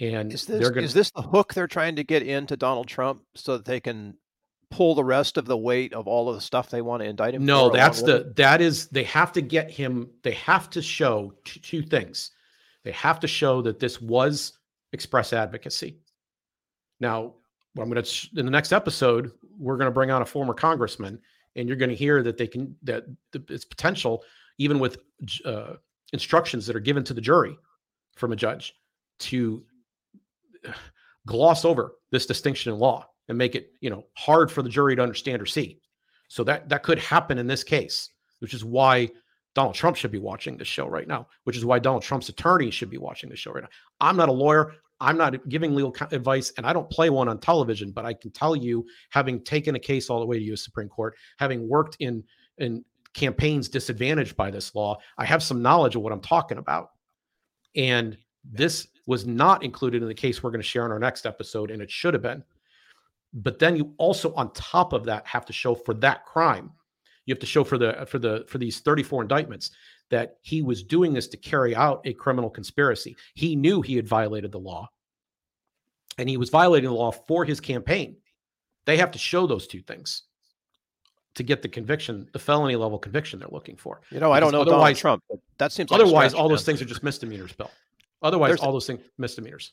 [0.00, 3.22] And Is this going is this the hook they're trying to get into Donald Trump
[3.34, 4.16] so that they can
[4.70, 7.34] pull the rest of the weight of all of the stuff they want to indict
[7.34, 7.44] him?
[7.44, 10.08] No, that's the that is they have to get him.
[10.22, 12.30] They have to show t- two things.
[12.84, 14.54] They have to show that this was
[14.92, 15.98] express advocacy.
[17.00, 17.34] Now,
[17.78, 21.18] I'm going to in the next episode, we're going to bring on a former congressman,
[21.56, 24.22] and you're going to hear that they can that it's potential,
[24.58, 24.98] even with
[25.44, 25.74] uh,
[26.12, 27.56] instructions that are given to the jury
[28.16, 28.74] from a judge,
[29.20, 29.64] to
[31.26, 34.94] gloss over this distinction in law and make it you know hard for the jury
[34.94, 35.80] to understand or see.
[36.28, 39.10] So that that could happen in this case, which is why
[39.54, 42.70] Donald Trump should be watching this show right now, which is why Donald Trump's attorney
[42.70, 43.68] should be watching this show right now.
[44.00, 44.74] I'm not a lawyer.
[45.02, 48.30] I'm not giving legal advice and I don't play one on television, but I can
[48.30, 50.62] tell you, having taken a case all the way to U.S.
[50.62, 52.22] Supreme Court, having worked in
[52.58, 56.90] in campaigns disadvantaged by this law, I have some knowledge of what I'm talking about.
[57.74, 61.26] And this was not included in the case we're going to share in our next
[61.26, 62.44] episode, and it should have been.
[63.34, 66.70] But then you also, on top of that, have to show for that crime,
[67.26, 69.70] you have to show for the for the for these 34 indictments
[70.12, 73.16] that he was doing this to carry out a criminal conspiracy.
[73.34, 74.90] He knew he had violated the law,
[76.18, 78.16] and he was violating the law for his campaign.
[78.84, 80.24] They have to show those two things
[81.34, 84.02] to get the conviction, the felony level conviction they're looking for.
[84.10, 86.82] You know, I don't know Donald Trump, but that seems like otherwise all those things
[86.82, 87.70] are just misdemeanors, Bill.
[88.20, 89.72] Otherwise, There's all those things misdemeanors.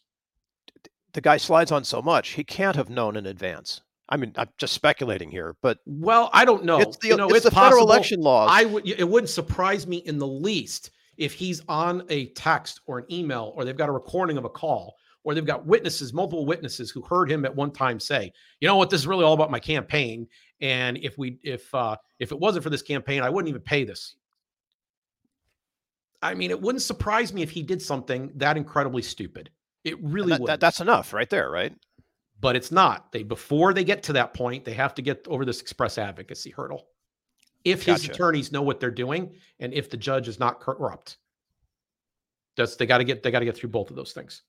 [1.12, 3.82] The guy slides on so much he can't have known in advance.
[4.10, 6.80] I mean, I'm just speculating here, but well, I don't know.
[6.80, 7.78] It's the, you know, it's, it's the possible.
[7.78, 8.50] federal election laws.
[8.52, 8.88] I would.
[8.88, 13.54] It wouldn't surprise me in the least if he's on a text or an email,
[13.56, 17.02] or they've got a recording of a call, or they've got witnesses, multiple witnesses who
[17.04, 18.90] heard him at one time say, "You know what?
[18.90, 20.28] This is really all about my campaign,
[20.60, 23.84] and if we, if uh, if it wasn't for this campaign, I wouldn't even pay
[23.84, 24.16] this."
[26.22, 29.52] I mean, it wouldn't surprise me if he did something that incredibly stupid.
[29.84, 30.50] It really that, would.
[30.50, 31.74] That, that's enough right there, right?
[32.40, 33.12] But it's not.
[33.12, 36.52] They before they get to that point, they have to get over this express advocacy
[36.52, 36.88] hurdle.
[37.66, 38.14] If his gotcha.
[38.14, 41.18] attorneys know what they're doing, and if the judge is not corrupt,
[42.56, 44.44] that's they got to get they got to get through both of those things.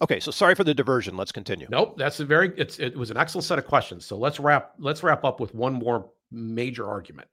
[0.00, 1.16] Okay, so sorry for the diversion.
[1.16, 1.66] Let's continue.
[1.70, 4.04] Nope, that's a very it's it was an excellent set of questions.
[4.04, 7.28] So let's wrap let's wrap up with one more major argument.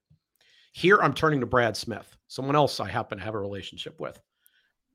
[0.73, 4.21] Here I'm turning to Brad Smith, someone else I happen to have a relationship with.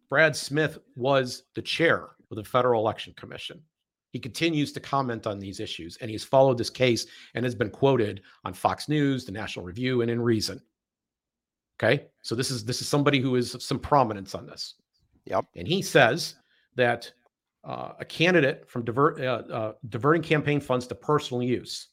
[0.08, 3.60] Brad Smith was the chair of the Federal Election Commission.
[4.14, 7.68] He continues to comment on these issues, and he's followed this case and has been
[7.68, 10.62] quoted on Fox News, the National Review, and in Reason.
[11.76, 14.74] Okay, so this is this is somebody who is some prominence on this.
[15.24, 16.36] Yep, and he says
[16.76, 17.10] that
[17.64, 21.88] uh, a candidate from divert, uh, uh, diverting campaign funds to personal use.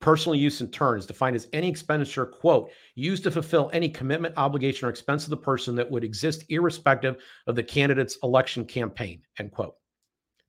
[0.00, 4.32] Personal use in turn is defined as any expenditure, quote, used to fulfill any commitment,
[4.38, 9.20] obligation, or expense of the person that would exist irrespective of the candidate's election campaign,
[9.38, 9.74] end quote.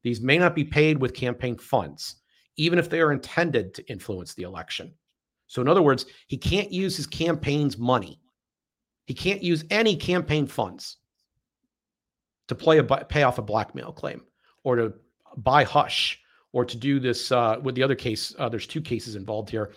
[0.05, 2.17] These may not be paid with campaign funds,
[2.57, 4.93] even if they are intended to influence the election.
[5.47, 8.21] So, in other words, he can't use his campaign's money.
[9.07, 10.97] He can't use any campaign funds
[12.49, 14.21] to play a pay off a blackmail claim
[14.63, 14.93] or to
[15.37, 16.19] buy hush
[16.53, 18.31] or to do this uh, with the other case.
[18.37, 19.71] Uh, there's two cases involved here.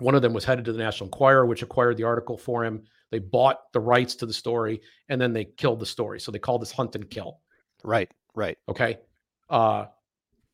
[0.00, 2.82] One of them was headed to the National Enquirer, which acquired the article for him.
[3.12, 6.18] They bought the rights to the story and then they killed the story.
[6.18, 7.38] So they called this hunt and kill.
[7.84, 8.58] Right, right.
[8.68, 8.98] Okay
[9.50, 9.86] uh,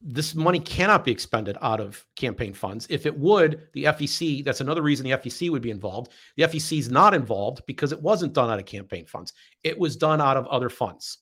[0.07, 2.87] this money cannot be expended out of campaign funds.
[2.91, 6.13] If it would, the FEC, that's another reason the FEC would be involved.
[6.37, 9.33] The FEC is not involved because it wasn't done out of campaign funds.
[9.63, 11.19] It was done out of other funds.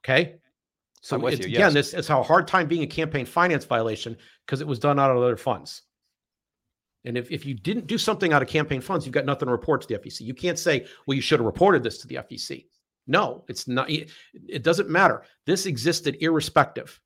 [0.00, 0.36] Okay.
[1.02, 1.44] So you, yes.
[1.44, 4.98] again, this is how hard time being a campaign finance violation because it was done
[4.98, 5.82] out of other funds.
[7.04, 9.52] And if, if you didn't do something out of campaign funds, you've got nothing to
[9.52, 10.22] report to the FEC.
[10.22, 12.64] You can't say, well, you should have reported this to the FEC.
[13.06, 13.90] No, it's not.
[13.90, 15.24] It doesn't matter.
[15.46, 17.00] This existed irrespective,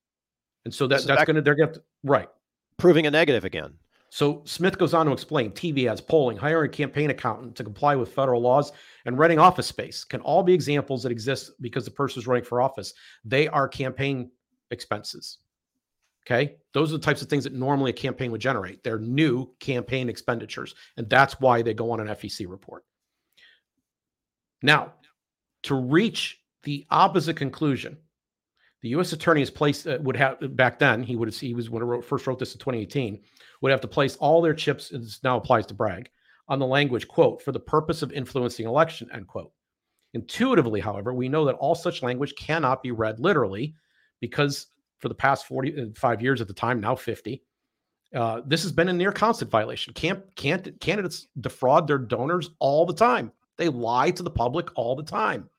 [0.65, 2.29] and so that, so that's that, going to they're going to right
[2.77, 3.75] proving a negative again.
[4.11, 7.95] So Smith goes on to explain TV ads, polling, hiring a campaign accountant to comply
[7.95, 8.73] with federal laws,
[9.05, 12.45] and renting office space can all be examples that exist because the person is running
[12.45, 12.95] for office.
[13.25, 14.31] They are campaign
[14.71, 15.39] expenses.
[16.27, 16.57] Okay.
[16.75, 18.85] Those are the types of things that normally a campaign would generate.
[18.85, 20.75] They're new campaign expenditures.
[20.99, 22.85] And that's why they go on an FEC report.
[24.63, 24.93] Now,
[25.65, 27.97] to reach the opposite conclusion.
[28.83, 29.13] The U.S.
[29.13, 31.87] attorney is placed uh, would have back then he would have he was when I
[31.87, 33.21] wrote, first wrote this in 2018
[33.61, 34.93] would have to place all their chips.
[34.93, 36.11] And this now applies to Bragg
[36.49, 39.53] on the language quote for the purpose of influencing election end quote.
[40.15, 43.75] Intuitively, however, we know that all such language cannot be read literally
[44.21, 47.43] because for the past 45 uh, years at the time, now 50,
[48.15, 49.93] uh, this has been a near constant violation.
[49.93, 53.33] Can't, can't candidates defraud their donors all the time?
[53.59, 55.51] They lie to the public all the time.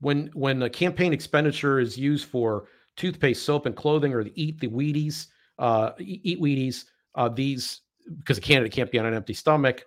[0.00, 2.66] When when a campaign expenditure is used for
[2.96, 5.26] toothpaste, soap, and clothing, or the eat the Wheaties,
[5.58, 6.84] uh, eat Wheaties,
[7.14, 7.80] uh, these
[8.18, 9.84] because a candidate can't be on an empty stomach.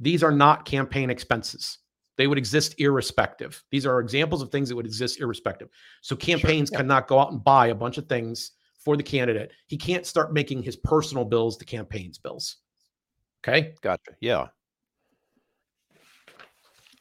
[0.00, 1.78] These are not campaign expenses.
[2.18, 3.62] They would exist irrespective.
[3.70, 5.68] These are examples of things that would exist irrespective.
[6.00, 6.82] So campaigns sure, yeah.
[6.82, 9.52] cannot go out and buy a bunch of things for the candidate.
[9.66, 12.56] He can't start making his personal bills the campaign's bills.
[13.42, 13.74] Okay.
[13.82, 14.12] Gotcha.
[14.20, 14.46] Yeah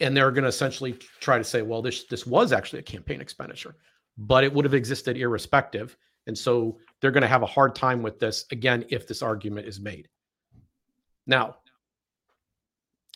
[0.01, 3.21] and they're going to essentially try to say, well, this this was actually a campaign
[3.21, 3.75] expenditure,
[4.17, 8.01] but it would have existed irrespective, and so they're going to have a hard time
[8.01, 10.07] with this again if this argument is made.
[11.27, 11.57] Now,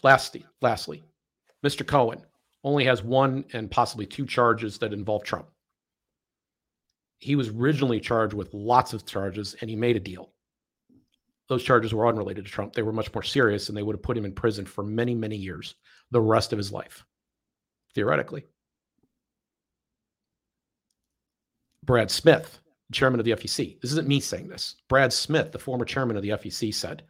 [0.04, 1.04] lastly, lastly,
[1.64, 1.86] Mr.
[1.86, 2.26] Cohen,
[2.64, 5.48] only has one and possibly two charges that involve Trump.
[7.20, 10.32] He was originally charged with lots of charges and he made a deal.
[11.50, 12.74] Those charges were unrelated to Trump.
[12.74, 15.16] They were much more serious and they would have put him in prison for many,
[15.16, 15.76] many years,
[16.12, 17.04] the rest of his life,
[17.96, 18.46] theoretically.
[21.84, 22.60] Brad Smith,
[22.92, 24.76] chairman of the FEC, this isn't me saying this.
[24.88, 27.04] Brad Smith, the former chairman of the FEC, said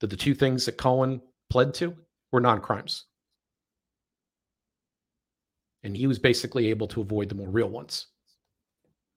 [0.00, 1.96] that the two things that Cohen pled to
[2.32, 3.06] were non crimes.
[5.84, 8.08] And he was basically able to avoid the more real ones.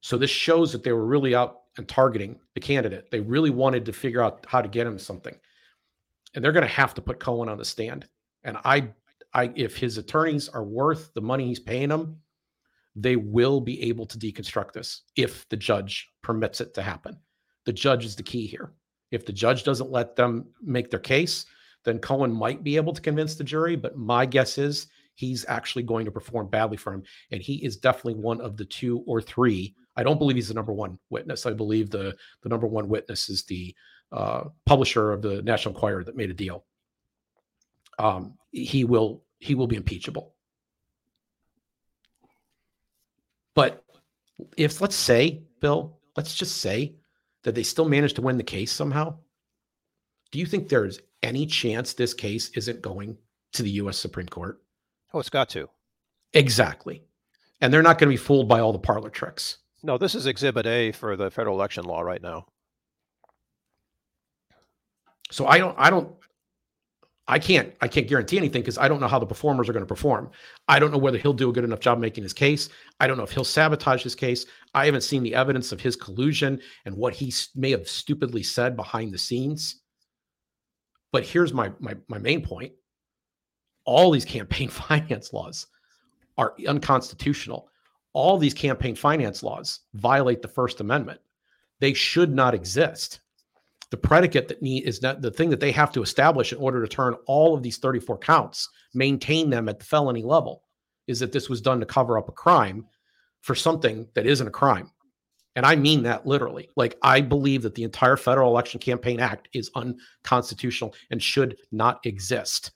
[0.02, 3.10] So this shows that they were really out and targeting the candidate.
[3.12, 5.36] They really wanted to figure out how to get him something.
[6.34, 8.08] And they're going to have to put Cohen on the stand.
[8.44, 8.90] And I
[9.34, 12.18] I if his attorneys are worth the money he's paying them,
[12.96, 17.18] they will be able to deconstruct this if the judge permits it to happen.
[17.66, 18.72] The judge is the key here.
[19.12, 21.46] If the judge doesn't let them make their case,
[21.86, 23.76] then Cohen might be able to convince the jury.
[23.76, 24.88] But my guess is
[25.18, 27.04] he's actually going to perform badly for him.
[27.32, 29.76] And he is definitely one of the two or three.
[29.96, 31.48] I don't believe he's the number one witness.
[31.48, 33.76] I believe the, the number one witness is the
[34.12, 36.66] uh, publisher of the National Enquirer that made a deal.
[37.98, 40.36] Um, he will he will be impeachable.
[43.56, 43.84] But
[44.56, 46.96] if let's say, Bill, let's just say
[47.44, 49.18] that they still managed to win the case somehow,
[50.32, 53.18] do you think there's any chance this case isn't going
[53.54, 54.62] to the US Supreme Court?
[55.14, 55.70] Oh, it's got to.
[56.34, 57.04] Exactly.
[57.62, 59.58] And they're not going to be fooled by all the parlor tricks.
[59.84, 62.46] No, this is exhibit A for the federal election law right now.
[65.32, 66.14] So I don't I don't
[67.28, 69.84] I can't I can't guarantee anything because I don't know how the performers are going
[69.84, 70.32] to perform.
[70.68, 72.70] I don't know whether he'll do a good enough job making his case.
[73.00, 74.46] I don't know if he'll sabotage his case.
[74.74, 78.76] I haven't seen the evidence of his collusion and what he may have stupidly said
[78.78, 79.82] behind the scenes.
[81.12, 82.74] But here's my my my main point.
[83.88, 85.66] All these campaign finance laws
[86.38, 87.70] are unconstitutional.
[88.14, 91.20] All these campaign finance laws violate the First Amendment.
[91.80, 93.22] They should not exist
[93.90, 96.82] the predicate that need is that the thing that they have to establish in order
[96.82, 100.64] to turn all of these 34 counts, maintain them at the felony level,
[101.08, 102.86] is that this was done to cover up a crime
[103.42, 104.92] for something that isn't a crime.
[105.56, 106.70] And I mean that literally.
[106.76, 112.06] Like, I believe that the entire Federal Election Campaign Act is unconstitutional and should not
[112.06, 112.72] exist.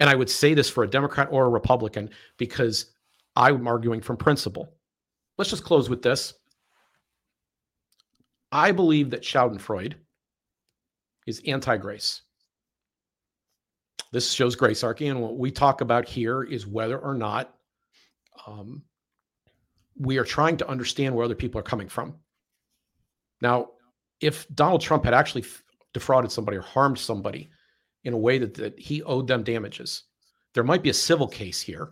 [0.00, 2.92] And I would say this for a Democrat or a Republican because
[3.34, 4.72] I'm arguing from principle.
[5.38, 6.34] Let's just close with this.
[8.52, 9.94] I believe that Schadenfreude
[11.26, 12.22] is anti grace.
[14.12, 15.10] This shows Grace gracearchy.
[15.10, 17.54] And what we talk about here is whether or not
[18.46, 18.82] um,
[19.98, 22.14] we are trying to understand where other people are coming from.
[23.42, 23.70] Now,
[24.20, 25.44] if Donald Trump had actually
[25.92, 27.50] defrauded somebody or harmed somebody
[28.06, 30.04] in a way that, that he owed them damages,
[30.54, 31.90] there might be a civil case here,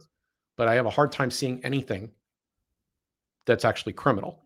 [0.56, 2.10] but I have a hard time seeing anything
[3.44, 4.44] that's actually criminal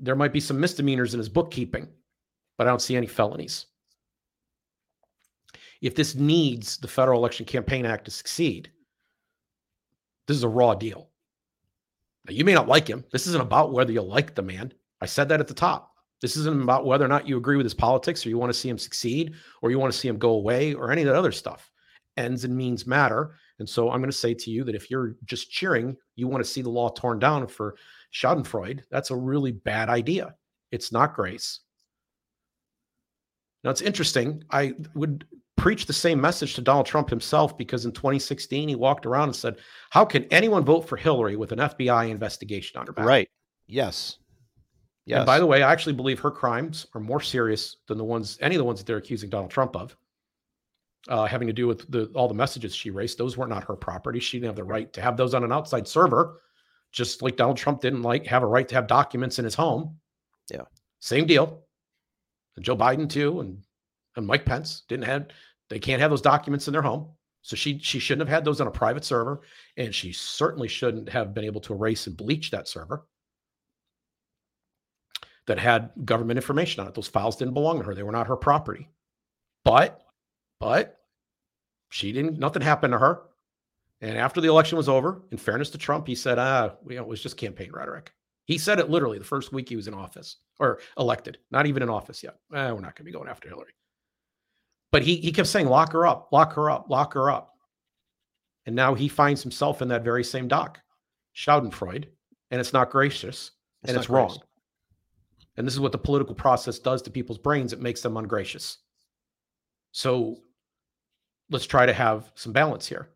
[0.00, 1.88] there might be some misdemeanors in his bookkeeping,
[2.56, 3.66] but I don't see any felonies.
[5.80, 8.70] If this needs the Federal Election Campaign Act to succeed,
[10.26, 11.08] this is a raw deal.
[12.26, 13.04] Now, you may not like him.
[13.12, 14.72] This isn't about whether you like the man.
[15.00, 15.89] I said that at the top.
[16.20, 18.58] This isn't about whether or not you agree with his politics or you want to
[18.58, 21.16] see him succeed or you want to see him go away or any of that
[21.16, 21.70] other stuff.
[22.16, 23.36] Ends and means matter.
[23.58, 26.44] And so I'm going to say to you that if you're just cheering, you want
[26.44, 27.76] to see the law torn down for
[28.12, 30.34] Schadenfreude, that's a really bad idea.
[30.72, 31.60] It's not grace.
[33.62, 34.42] Now, it's interesting.
[34.50, 39.04] I would preach the same message to Donald Trump himself because in 2016, he walked
[39.04, 39.58] around and said,
[39.90, 43.04] How can anyone vote for Hillary with an FBI investigation on her back?
[43.04, 43.28] Right.
[43.66, 44.16] Yes.
[45.06, 45.18] Yes.
[45.18, 48.38] And by the way, I actually believe her crimes are more serious than the ones,
[48.40, 49.96] any of the ones that they're accusing Donald Trump of,
[51.08, 53.18] uh, having to do with the, all the messages she raced.
[53.18, 54.20] Those were not her property.
[54.20, 56.40] She didn't have the right to have those on an outside server
[56.92, 59.96] just like Donald Trump didn't like have a right to have documents in his home.
[60.50, 60.64] Yeah.
[61.00, 61.64] Same deal.
[62.56, 63.62] And Joe Biden too, and
[64.16, 65.28] and Mike Pence didn't have
[65.68, 67.10] they can't have those documents in their home.
[67.42, 69.42] So she she shouldn't have had those on a private server,
[69.76, 73.06] and she certainly shouldn't have been able to erase and bleach that server
[75.50, 76.94] that had government information on it.
[76.94, 77.92] Those files didn't belong to her.
[77.92, 78.88] They were not her property.
[79.64, 80.00] But
[80.60, 81.00] but
[81.88, 83.22] she didn't nothing happened to her.
[84.00, 87.02] And after the election was over, in fairness to Trump, he said, ah, you know,
[87.02, 88.12] it was just campaign rhetoric.
[88.44, 91.82] He said it literally the first week he was in office or elected, not even
[91.82, 92.36] in office yet.
[92.54, 93.74] Eh, we're not going to be going after Hillary.
[94.92, 97.56] But he, he kept saying, lock her up, lock her up, lock her up.
[98.66, 100.80] And now he finds himself in that very same dock,
[101.36, 102.06] Schadenfreude,
[102.52, 103.50] and it's not gracious
[103.82, 104.16] it's and it's grace.
[104.16, 104.38] wrong.
[105.56, 107.72] And this is what the political process does to people's brains.
[107.72, 108.78] It makes them ungracious.
[109.92, 110.38] So
[111.50, 113.10] let's try to have some balance here.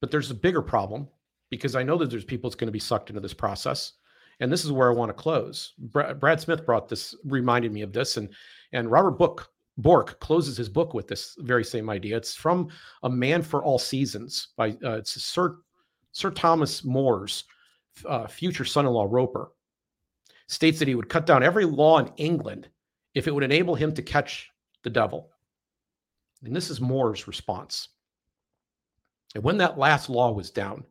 [0.00, 1.08] But there's a bigger problem
[1.50, 3.92] because I know that there's people that's going to be sucked into this process.
[4.40, 5.74] And this is where I want to close.
[5.78, 8.28] Brad Smith brought this, reminded me of this, and
[8.72, 12.16] and Robert Book Bork closes his book with this very same idea.
[12.16, 12.68] It's from
[13.04, 15.58] A Man for All Seasons by uh, it's Sir
[16.12, 17.44] Sir Thomas More's
[18.06, 19.52] uh, future son-in-law Roper
[20.48, 22.68] states that he would cut down every law in England
[23.14, 24.50] if it would enable him to catch
[24.82, 25.30] the devil.
[26.44, 27.88] And this is More's response.
[29.34, 30.84] And when that last law was down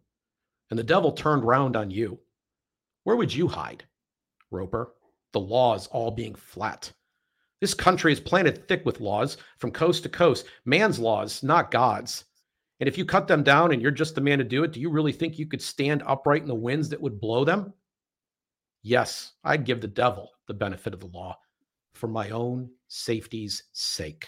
[0.70, 2.20] and the devil turned round on you,
[3.04, 3.84] where would you hide,
[4.50, 4.94] Roper?
[5.34, 6.92] The laws all being flat.
[7.60, 12.26] This country is planted thick with laws from coast to coast, man's laws, not God's.
[12.80, 14.80] And if you cut them down and you're just the man to do it, do
[14.80, 17.74] you really think you could stand upright in the winds that would blow them?
[18.84, 21.38] Yes, I'd give the devil the benefit of the law
[21.94, 24.28] for my own safety's sake.